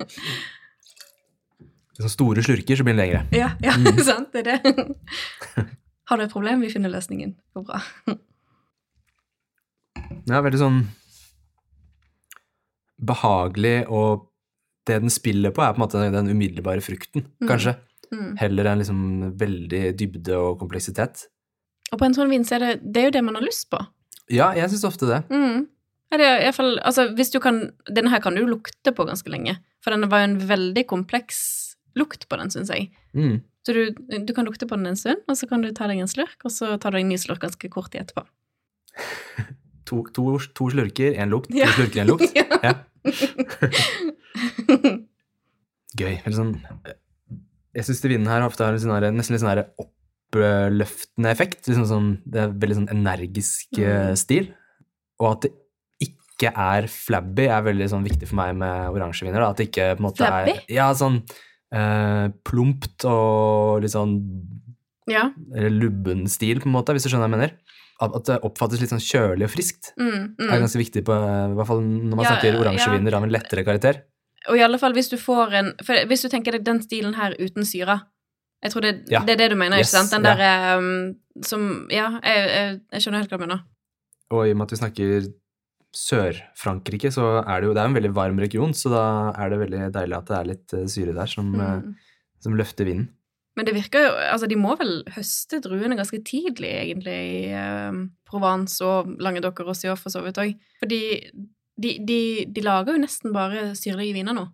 sånne 1.98 2.10
store 2.14 2.42
slurker, 2.46 2.78
så 2.80 2.86
blir 2.88 2.96
den 2.96 3.02
lengre. 3.04 3.22
Ja, 3.36 3.52
ja, 3.62 3.76
Mm. 3.78 4.00
sant, 4.10 4.34
det 4.34 4.46
er 4.48 4.62
det. 4.64 5.66
Har 6.10 6.18
du 6.18 6.24
et 6.26 6.34
problem? 6.34 6.62
Vi 6.66 6.72
finner 6.74 6.90
løsningen. 6.94 7.36
Det 7.38 7.62
går 7.62 7.68
bra. 7.70 7.82
Ja, 10.30 10.42
veldig 10.44 10.60
sånn 10.62 10.82
behagelig, 13.04 13.86
og 13.90 14.28
det 14.88 15.00
den 15.02 15.10
spiller 15.14 15.52
på, 15.54 15.62
er 15.62 15.74
på 15.74 15.82
en 15.82 15.86
måte 15.86 16.02
den 16.14 16.30
umiddelbare 16.32 16.82
frukten, 16.82 17.26
Mm. 17.42 17.48
kanskje. 17.50 17.76
Mm. 18.12 18.38
Heller 18.40 18.66
enn 18.72 18.80
liksom 18.82 19.38
veldig 19.40 19.84
dybde 19.98 20.36
og 20.38 20.60
kompleksitet. 20.60 21.28
Og 21.94 22.00
på 22.00 22.06
en 22.06 22.14
sånn 22.14 22.30
vin 22.30 22.44
så 22.44 22.56
er 22.56 22.60
det, 22.60 22.72
det 22.94 23.02
er 23.02 23.06
jo 23.10 23.12
det 23.18 23.24
man 23.24 23.36
har 23.36 23.44
lyst 23.46 23.70
på. 23.72 23.80
Ja, 24.30 24.52
jeg 24.56 24.70
syns 24.72 24.84
ofte 24.88 25.08
det. 25.08 25.22
Mm. 25.30 25.68
Ja, 26.12 26.18
det 26.18 26.26
er 26.28 26.40
i 26.42 26.44
hvert 26.50 26.56
fall, 26.58 26.74
altså, 26.84 27.06
hvis 27.16 27.32
du 27.32 27.40
kan, 27.40 27.72
denne 27.88 28.10
her 28.12 28.20
kan 28.20 28.36
du 28.36 28.44
lukte 28.46 28.92
på 28.92 29.06
ganske 29.08 29.30
lenge, 29.32 29.58
for 29.84 29.92
den 29.96 30.10
var 30.12 30.20
jo 30.26 30.32
en 30.34 30.40
veldig 30.50 30.86
kompleks 30.88 31.76
lukt 31.96 32.28
på 32.28 32.38
den, 32.40 32.50
syns 32.52 32.70
jeg. 32.70 32.90
Mm. 33.16 33.42
Så 33.66 33.74
du, 33.74 33.94
du 34.26 34.34
kan 34.34 34.46
lukte 34.46 34.68
på 34.68 34.76
den 34.76 34.88
en 34.88 34.96
stund, 35.00 35.22
og 35.30 35.38
så 35.38 35.48
kan 35.48 35.62
du 35.62 35.72
ta 35.72 35.88
deg 35.88 36.00
en 36.02 36.08
slurk, 36.12 36.36
og 36.44 36.52
så 36.52 36.78
tar 36.82 36.92
du 36.92 36.98
en 37.00 37.08
ny 37.10 37.16
slurk 37.22 37.40
ganske 37.46 37.70
kort 37.72 37.92
tid 37.94 38.02
etterpå. 38.08 38.26
To, 39.92 40.04
to, 40.16 40.38
to 40.56 40.70
slurker, 40.72 41.16
én 41.20 41.30
lukt. 41.34 41.50
To 41.52 41.58
Ja. 41.58 41.68
slurker, 41.76 42.02
én 42.04 42.08
lukt. 42.08 42.32
Ja. 42.64 42.74
Gøy. 46.00 46.14
Eller 46.24 46.36
sånn 46.38 46.54
Jeg 47.76 47.88
syns 47.88 48.02
vinen 48.06 48.28
her 48.30 48.44
ofte 48.46 48.66
har 48.66 48.76
en 48.76 48.80
sånn 48.84 48.94
her- 48.98 49.12
nesten 49.16 49.36
litt 49.38 49.44
sånn 49.44 49.64
oppløftende 49.80 51.32
effekt. 51.32 51.66
Liksom 51.68 51.86
sånn, 51.88 52.10
det 52.28 52.40
er 52.46 52.52
veldig 52.52 52.78
sånn 52.82 52.92
energisk 52.92 53.80
eh, 53.80 54.10
Mm. 54.12 54.18
stil. 54.20 54.54
Og 55.20 55.32
at 55.32 55.42
det 55.48 55.52
ikke 56.02 56.52
er 56.58 56.88
flabby, 56.88 57.46
er 57.48 57.62
veldig 57.64 57.88
sånn 57.92 58.04
viktig 58.08 58.28
for 58.28 58.36
meg 58.36 58.56
med 58.58 58.90
oransjeviner. 58.92 59.42
At 59.48 59.58
det 59.58 59.70
ikke 59.72 59.96
på 59.96 60.00
en 60.02 60.08
måte 60.10 60.18
Flabby? 60.26 60.52
er 60.58 60.64
Ja, 60.74 60.92
sånn 60.94 61.22
eh, 61.72 62.28
plumpt 62.44 63.06
og 63.06 63.82
litt 63.84 63.92
sånn 63.92 64.16
ja. 65.08 65.30
eller 65.56 65.70
lubben 65.70 66.28
stil, 66.28 66.60
på 66.60 66.66
en 66.68 66.74
måte, 66.74 66.92
hvis 66.92 67.04
du 67.04 67.10
skjønner 67.10 67.30
hva 67.30 67.32
jeg 67.32 67.38
mener. 67.40 67.52
At, 68.02 68.16
det 68.26 68.40
oppfattes 68.48 68.82
litt 68.82 68.90
sånn 68.90 69.04
kjølig 69.04 69.46
og 69.46 69.52
friskt 69.54 69.92
Mm, 70.00 70.36
er 70.40 70.48
mm. 70.50 70.62
ganske 70.64 70.80
viktig, 70.82 71.04
på, 71.06 71.14
i 71.14 71.56
hvert 71.58 71.68
fall 71.70 71.82
når 71.86 72.16
man 72.18 72.26
Ja, 72.26 72.32
snakker 72.32 72.54
ja, 72.56 72.60
oransjeviner 72.64 73.14
av 73.20 73.24
en 73.28 73.34
lettere 73.36 73.64
karakter. 73.68 74.02
Og 74.50 74.58
i 74.58 74.64
alle 74.66 74.80
fall 74.82 74.94
hvis 74.98 75.12
du 75.12 75.18
får 75.22 75.54
en 75.60 75.68
For 75.86 76.08
hvis 76.10 76.24
du 76.26 76.30
tenker 76.34 76.52
deg 76.58 76.64
den 76.66 76.80
stilen 76.82 77.14
her 77.14 77.36
uten 77.38 77.62
syre 77.68 78.00
Jeg 78.64 78.72
tror 78.74 78.82
det, 78.82 78.94
Ja. 79.12 79.22
det 79.26 79.36
er 79.36 79.38
det 79.44 79.50
du 79.52 79.56
mener, 79.56 79.78
Yes, 79.78 79.92
ikke 79.94 80.00
sant? 80.02 80.12
Den 80.16 80.26
ja. 80.26 80.36
der 80.36 80.80
um, 80.80 81.16
som 81.46 81.88
Ja, 81.94 82.08
jeg, 82.24 82.50
jeg, 82.50 82.82
jeg 82.92 83.02
skjønner 83.06 83.22
helt 83.22 83.30
hva 83.30 83.38
du 83.38 83.46
mener. 83.46 83.62
Og 84.32 84.48
i 84.48 84.52
og 84.52 84.58
med 84.58 84.66
at 84.66 84.72
vi 84.72 84.82
snakker 84.82 85.30
Sør-Frankrike, 86.12 87.12
så 87.12 87.42
er 87.44 87.62
det 87.62 87.68
jo 87.68 87.74
Det 87.76 87.82
er 87.84 87.90
en 87.90 87.98
veldig 87.98 88.14
varm 88.16 88.40
region, 88.40 88.74
så 88.74 88.90
da 88.94 89.04
er 89.38 89.50
det 89.52 89.60
veldig 89.60 89.82
deilig 89.96 90.18
at 90.18 90.30
det 90.30 90.38
er 90.38 90.50
litt 90.52 90.74
eh, 90.78 90.86
syre 90.92 91.14
der 91.18 91.28
som, 91.28 91.50
eh, 91.60 91.82
Mm. 91.82 91.96
som 92.40 92.54
løfter 92.56 92.86
vinden. 92.88 93.10
Men 93.58 93.66
det 93.68 93.74
virker 93.76 94.06
jo 94.06 94.12
Altså, 94.32 94.48
de 94.48 94.56
må 94.56 94.78
vel 94.80 95.02
høste 95.16 95.60
druene 95.64 95.98
ganske 96.00 96.22
tidlig, 96.24 96.70
egentlig, 96.72 97.18
i 97.36 97.42
eh, 97.52 97.98
Provence 98.30 98.80
og 98.86 99.12
Langedokker 99.20 99.66
og 99.66 99.74
Roussillon 99.74 100.00
for 100.00 100.10
så 100.14 100.22
vidt 100.24 100.40
òg. 100.40 100.54
Fordi 100.80 101.02
de, 101.82 101.92
de, 102.08 102.20
de 102.48 102.62
lager 102.64 102.96
jo 102.96 103.02
nesten 103.04 103.34
bare 103.36 103.72
syrlige 103.76 104.14
viner 104.16 104.36
nå. 104.38 104.46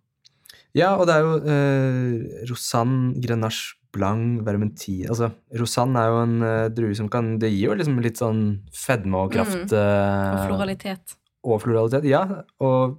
Ja, 0.78 0.96
og 0.98 1.08
det 1.10 1.16
er 1.16 1.26
jo 1.26 1.36
eh, 1.50 2.46
Rosanne, 2.50 3.14
Grenache 3.24 3.76
Blanc, 3.96 4.42
Vermentin 4.46 5.08
Altså, 5.10 5.30
Rosanne 5.58 5.98
er 6.02 6.12
jo 6.12 6.18
en 6.26 6.36
eh, 6.46 6.68
drue 6.76 6.94
som 6.98 7.08
kan 7.10 7.38
Det 7.42 7.50
gir 7.54 7.70
jo 7.72 7.78
liksom 7.80 7.96
litt 8.04 8.20
sånn 8.20 8.42
fedme 8.76 9.24
og 9.26 9.32
kraft. 9.34 9.72
Mm. 9.72 9.78
eh, 9.80 10.34
Og 10.36 10.42
floralitet. 10.52 11.16
og 11.48 11.62
floralitet. 11.64 12.06
Ja, 12.12 12.26
og 12.60 12.98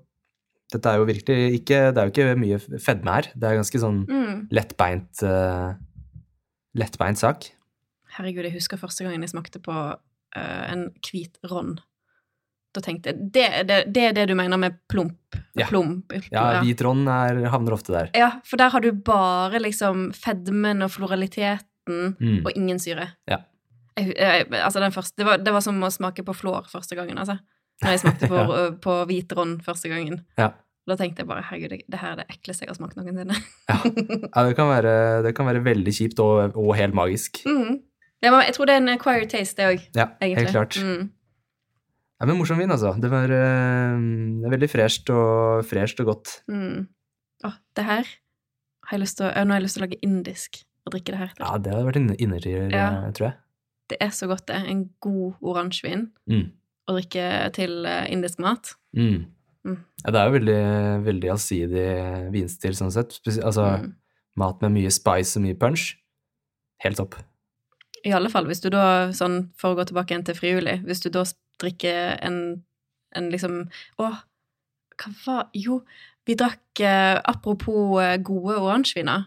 dette 0.73 0.91
er 0.91 0.99
jo 1.01 1.07
virkelig 1.09 1.61
ikke 1.61 1.83
Det 1.95 2.01
er 2.03 2.09
jo 2.09 2.15
ikke 2.15 2.41
mye 2.41 2.59
fedme 2.83 3.15
her. 3.19 3.29
Det 3.37 3.51
er 3.51 3.61
ganske 3.61 3.83
sånn 3.85 4.01
Mm. 4.09 4.49
lettbeint 4.51 5.23
eh, 5.23 5.77
Lettbeint 6.79 7.19
sak. 7.21 7.51
Herregud, 8.17 8.47
jeg 8.49 8.55
husker 8.57 8.81
første 8.81 9.05
gangen 9.05 9.25
jeg 9.27 9.33
smakte 9.35 9.61
på 9.63 9.75
uh, 9.75 10.65
en 10.73 10.89
hvit 11.05 11.37
ron. 11.51 11.77
Da 12.77 12.83
tenkte 12.85 13.11
jeg 13.13 13.29
det, 13.35 13.47
det, 13.69 13.77
det 13.97 14.03
er 14.11 14.15
det 14.17 14.27
du 14.31 14.35
mener 14.39 14.61
med 14.61 14.77
plump? 14.93 15.37
Ja. 15.59 15.67
Plump, 15.71 16.13
Ja, 16.31 16.61
hvit 16.63 16.83
ron 16.85 17.07
er, 17.09 17.41
havner 17.53 17.75
ofte 17.77 17.95
der. 17.95 18.11
Ja, 18.17 18.31
for 18.47 18.61
der 18.61 18.71
har 18.75 18.85
du 18.85 18.91
bare 18.93 19.61
liksom 19.65 20.11
fedmen 20.17 20.85
og 20.87 20.93
floraliteten 20.97 21.65
Mm. 21.89 22.43
og 22.45 22.51
ingen 22.53 22.77
syre. 22.77 23.07
Ja. 23.25 23.39
Jeg, 23.97 24.11
jeg, 24.13 24.43
altså 24.53 24.81
den 24.83 24.93
første, 24.93 25.15
det 25.17 25.25
var, 25.25 25.39
det 25.41 25.53
var 25.55 25.63
som 25.65 25.79
å 25.81 25.89
smake 25.89 26.21
på 26.21 26.35
flår 26.37 26.67
første 26.69 26.99
gangen, 26.99 27.17
altså. 27.17 27.39
Når 27.81 27.95
jeg 27.95 28.01
smakte 28.03 28.29
på, 28.29 28.43
på 28.85 28.97
hvit 29.09 29.33
ron 29.39 29.55
første 29.65 29.89
gangen. 29.89 30.19
Ja. 30.37 30.51
Da 30.89 30.97
tenkte 30.97 31.21
jeg 31.23 31.29
bare 31.29 31.43
herregud, 31.45 31.83
det, 31.85 31.99
her 32.01 32.15
er 32.15 32.21
det 32.23 32.27
ekleste 32.33 32.65
jeg 32.65 32.71
har 32.73 32.79
smakt 32.79 32.97
noensinne. 32.97 33.37
Ja, 33.69 34.43
det 34.49 34.55
kan 34.57 34.69
være, 34.71 34.95
det 35.27 35.35
kan 35.37 35.47
være 35.51 35.61
veldig 35.67 35.93
kjipt 35.93 36.21
og, 36.25 36.57
og 36.57 36.71
helt 36.79 36.95
magisk. 36.97 37.43
Mm. 37.47 37.81
Ja, 38.25 38.33
jeg 38.43 38.55
tror 38.57 38.67
det 38.67 38.75
er 38.75 38.81
en 38.83 38.89
acquired 38.97 39.29
taste, 39.31 39.57
det 39.61 39.67
òg, 39.69 39.83
Ja, 39.95 40.07
egentlig. 40.21 40.47
helt 40.49 40.55
klart. 40.57 40.79
Mm. 40.83 41.11
Ja, 42.19 42.27
men 42.27 42.39
morsom 42.41 42.59
vin, 42.59 42.71
altså. 42.75 42.95
Det 42.99 43.11
var 43.13 43.29
det 43.31 43.39
er 43.39 44.51
veldig 44.57 44.69
fresht 44.73 45.11
og, 45.15 45.61
fresht 45.69 46.01
og 46.03 46.09
godt. 46.11 46.33
Mm. 46.51 46.89
Å, 47.47 47.53
det 47.79 47.85
her 47.87 48.09
har 48.89 48.97
jeg 48.97 49.03
lyst 49.05 49.21
til 49.21 49.29
å 49.29 49.45
Nå 49.45 49.55
har 49.55 49.61
jeg 49.61 49.67
lyst 49.69 49.77
til 49.79 49.85
å 49.85 49.87
lage 49.87 50.01
indisk 50.03 50.59
og 50.89 50.95
drikke 50.97 51.13
det 51.15 51.21
her. 51.21 51.33
Ja, 51.39 51.53
det 51.63 51.71
hadde 51.77 51.87
vært 51.87 52.01
inne- 52.01 52.17
innertier, 52.19 52.71
Ja. 52.73 52.89
eh, 53.05 53.13
tror 53.15 53.29
jeg. 53.29 53.37
Det 53.93 53.99
er 54.05 54.11
så 54.13 54.27
godt, 54.27 54.47
det. 54.51 54.57
En 54.69 54.87
god 55.05 55.35
oransjevin 55.45 56.09
Mm. 56.29 56.49
å 56.89 56.97
drikke 56.99 57.53
til 57.55 57.87
eh, 57.87 58.07
indisk 58.13 58.41
mat. 58.43 58.75
Mm. 58.97 59.27
Mm. 59.67 59.79
Ja, 60.05 60.11
det 60.15 60.21
er 60.21 60.29
jo 60.29 60.37
veldig, 60.39 60.61
veldig 61.07 61.31
allsidig 61.35 61.87
vinstil 62.35 62.77
sånn 62.79 62.93
sett. 62.95 63.19
Altså 63.43 63.65
Mm. 63.79 63.95
mat 64.39 64.61
med 64.63 64.73
mye 64.77 64.91
spice 64.91 65.37
og 65.37 65.43
mye 65.45 65.59
punch. 65.59 65.97
Helt 66.85 66.97
topp. 66.97 67.17
I 68.07 68.13
alle 68.15 68.31
fall 68.31 68.47
hvis 68.47 68.61
du 68.63 68.71
da, 68.71 69.11
sånn 69.11 69.51
for 69.59 69.75
å 69.75 69.79
gå 69.81 69.89
tilbake 69.89 70.15
igjen 70.15 70.25
til 70.25 70.35
frivillig, 70.39 70.77
hvis 70.87 71.03
du 71.03 71.11
da 71.11 71.25
drikker 71.59 72.19
en, 72.23 72.63
en 73.17 73.31
liksom 73.31 73.69
Å, 73.99 74.13
hva 74.99 75.11
var 75.27 75.49
Jo, 75.53 75.81
vi 76.25 76.37
drakk 76.39 76.81
eh, 76.81 77.19
Apropos 77.25 77.99
eh, 78.01 78.17
gode 78.23 78.61
oransjeviner. 78.61 79.27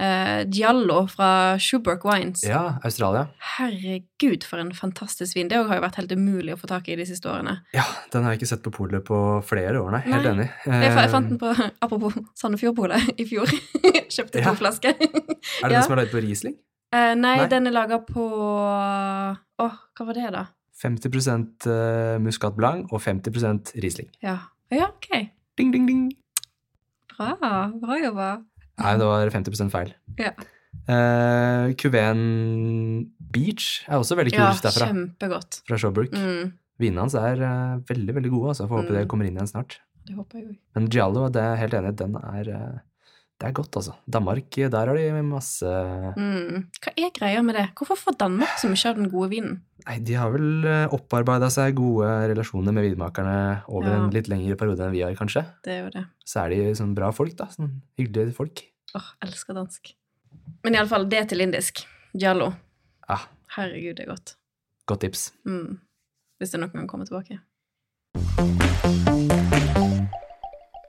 Eh, 0.00 0.42
Giallo 0.50 1.06
fra 1.06 1.58
Schuberg 1.62 2.00
Wines. 2.04 2.42
Ja, 2.44 2.78
Australia. 2.82 3.26
Herregud, 3.58 4.42
for 4.48 4.58
en 4.58 4.72
fantastisk 4.74 5.36
vin. 5.36 5.48
Det 5.48 5.60
har 5.60 5.76
jo 5.78 5.84
vært 5.84 5.98
helt 6.00 6.12
umulig 6.16 6.54
å 6.56 6.58
få 6.58 6.66
tak 6.70 6.88
i 6.90 6.96
de 6.98 7.04
siste 7.06 7.28
årene. 7.30 7.58
Ja, 7.76 7.84
den 8.10 8.24
har 8.24 8.32
jeg 8.34 8.40
ikke 8.42 8.48
sett 8.54 8.64
på 8.64 8.72
polet 8.74 9.04
på 9.06 9.18
flere 9.46 9.78
år, 9.78 9.92
nei. 9.94 10.00
Helt 10.08 10.24
Nei. 10.26 10.32
enig. 10.32 10.48
Jeg, 10.66 10.80
jeg 10.88 10.96
Eh, 11.04 11.08
fant 11.12 11.28
den 11.28 11.38
på 11.38 11.52
Apropos 11.84 12.16
Sandefjordpolet 12.34 13.20
i 13.20 13.24
fjor. 13.28 13.46
Kjøpte 14.16 14.40
Ja. 14.42 14.48
to 14.50 14.56
flasker. 14.58 14.96
Er 14.96 14.98
det 14.98 15.62
ja. 15.62 15.68
den 15.76 15.82
som 15.86 15.92
er 15.94 16.02
laget 16.02 16.16
på 16.16 16.24
Riesling? 16.24 16.56
Uh, 16.92 17.14
nei, 17.16 17.36
Nei. 17.40 17.46
den 17.48 17.66
er 17.66 17.72
laga 17.72 17.98
på 18.04 18.24
Åh, 19.62 19.76
hva 19.96 20.04
var 20.08 20.18
det, 20.18 20.26
da? 20.34 20.46
50 20.82 21.68
eh, 21.70 22.18
Muscat 22.20 22.56
Blanc 22.58 22.90
og 22.92 23.00
50% 23.00 23.76
Riesling. 23.80 24.10
Ja, 24.20 24.38
ja 24.72 24.88
ok. 24.90 25.08
Ding, 25.56 25.70
ding, 25.72 25.86
ding. 25.86 26.02
Bra. 27.16 27.36
Bra 27.80 27.98
jobba. 28.02 28.30
Nei, 28.80 28.96
det 28.98 29.06
var 29.06 29.30
50 29.30 29.70
feil. 29.70 29.92
Ja. 30.18 30.32
Uh, 30.88 31.72
Kuven 31.78 32.22
Beach 33.32 33.84
er 33.86 33.98
også 34.00 34.16
veldig 34.18 34.32
kul 34.32 34.40
Ja, 34.42 34.52
derfra. 34.64 34.88
kjempegodt. 34.90 35.60
Fra 35.68 35.76
Shawbrook. 35.78 36.12
Mm, 36.16 36.52
Vinene 36.82 37.04
hans 37.04 37.14
er 37.14 37.42
uh, 37.44 37.76
veldig, 37.86 38.14
veldig 38.16 38.30
gode, 38.32 38.48
altså. 38.54 38.66
Får 38.68 38.80
håpe 38.82 38.90
Mm. 38.90 38.96
det 38.98 39.08
kommer 39.12 39.26
inn 39.28 39.36
igjen 39.36 39.50
snart. 39.52 39.78
det 40.06 40.16
håper 40.16 40.38
jeg 40.40 40.46
òg. 40.48 40.56
Men 40.74 40.88
Giallo, 40.90 41.28
det 41.30 41.42
er 41.42 41.56
helt 41.60 41.74
enig 41.78 41.92
den 41.96 42.16
er 42.16 42.48
eh, 42.50 42.78
Det 43.42 43.48
er 43.48 43.54
godt, 43.58 43.74
altså. 43.74 43.92
Danmark, 44.06 44.54
der 44.54 44.86
har 44.86 44.94
de 44.94 45.22
masse 45.26 45.66
Mm. 46.14 46.68
Hva 46.78 46.92
er 46.94 47.10
greia 47.16 47.40
med 47.42 47.56
det? 47.58 47.64
Hvorfor 47.74 47.98
får 47.98 48.14
Danmark 48.20 48.52
så 48.60 48.68
mye 48.70 48.86
av 48.86 48.94
den 49.00 49.08
gode 49.10 49.30
vinen? 49.32 49.56
Nei, 49.82 49.96
de 49.98 50.14
har 50.14 50.30
vel 50.30 50.62
opparbeida 50.94 51.48
seg 51.50 51.74
gode 51.74 52.06
relasjoner 52.30 52.70
med 52.72 52.86
vinmakerne 52.86 53.64
over 53.66 53.88
Ja. 53.90 53.96
en 54.04 54.10
litt 54.14 54.28
lengre 54.30 54.54
periode 54.56 54.78
enn 54.86 54.92
vi 54.94 55.02
har, 55.02 55.12
kanskje. 55.18 55.42
Det 55.64 55.72
er 55.74 55.82
jo 55.84 55.90
det. 55.90 56.04
Så 56.24 56.44
er 56.44 56.50
de 56.54 56.70
sånn 56.78 56.94
bra 56.94 57.10
folk, 57.10 57.34
da. 57.36 57.46
Sånn 57.50 57.80
hyggelige 57.98 58.32
folk. 58.32 58.62
Åh, 58.94 59.10
elsker 59.26 59.54
dansk. 59.54 59.94
Men 60.62 60.74
iallfall, 60.74 61.08
det 61.08 61.28
til 61.30 61.40
indisk. 61.40 61.82
Jallo. 62.14 62.52
Ja, 63.08 63.18
Herregud, 63.56 63.96
det 63.96 64.06
er 64.06 64.12
godt. 64.14 64.36
godt 64.86 65.00
tips. 65.00 65.32
Mm. 65.44 65.80
Hvis 66.38 66.52
det 66.52 66.60
noen 66.60 66.72
gang 66.72 66.86
kommer 66.86 67.06
tilbake. 67.10 67.40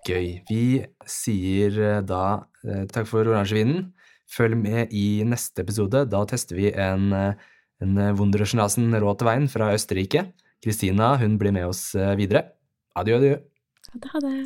Gøy. 0.04 0.42
Vi 0.50 0.84
sier 1.08 1.78
eh, 1.80 2.02
da 2.04 2.24
eh, 2.68 2.84
takk 2.92 3.08
for 3.10 3.28
oransjevinen. 3.28 3.92
Følg 4.34 4.58
med 4.60 4.94
i 4.96 5.24
neste 5.28 5.64
episode. 5.64 6.06
Da 6.12 6.24
tester 6.30 6.60
vi 6.60 6.72
en, 6.72 7.12
eh, 7.16 7.52
en 7.84 8.02
Wunderschnasen 8.20 8.92
rå 9.00 9.16
til 9.16 9.30
veien 9.30 9.50
fra 9.52 9.72
Østerrike. 9.76 10.28
Kristina 10.64 11.16
hun 11.20 11.38
blir 11.40 11.56
med 11.56 11.68
oss 11.68 11.90
videre. 12.20 12.46
Adjø, 12.96 13.20
adjø. 13.20 13.34
Ha 13.92 14.00
det, 14.00 14.12
ha 14.14 14.24
det. 14.24 14.38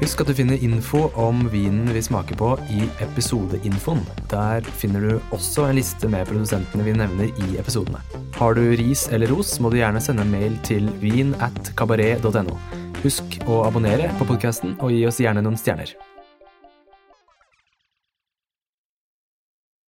Husk 0.00 0.22
at 0.22 0.30
du 0.30 0.36
finner 0.38 0.62
info 0.64 1.06
om 1.18 1.42
vinen 1.52 1.90
vi 1.92 2.02
smaker 2.04 2.38
på 2.38 2.52
i 2.72 2.86
episodeinfoen. 3.04 4.00
Der 4.30 4.64
finner 4.80 5.02
du 5.02 5.34
også 5.34 5.66
en 5.66 5.80
liste 5.80 6.08
med 6.12 6.28
produsentene 6.30 6.86
vi 6.86 6.94
nevner 6.96 7.30
i 7.44 7.58
episodene. 7.60 8.00
Har 8.38 8.56
du 8.56 8.62
ris 8.78 9.06
eller 9.10 9.34
ros, 9.34 9.56
må 9.60 9.72
du 9.72 9.80
gjerne 9.80 10.02
sende 10.04 10.24
en 10.24 10.32
mail 10.32 10.56
til 10.66 10.88
vin 11.02 11.34
at 11.42 11.74
kabaret.no. 11.76 12.85
Husk 13.04 13.40
å 13.46 13.62
abonnere 13.66 14.08
på 14.18 14.26
podkasten 14.28 14.76
og 14.80 14.94
gi 14.94 15.04
oss 15.08 15.20
gjerne 15.20 15.44
noen 15.44 15.58
stjerner. 15.60 15.92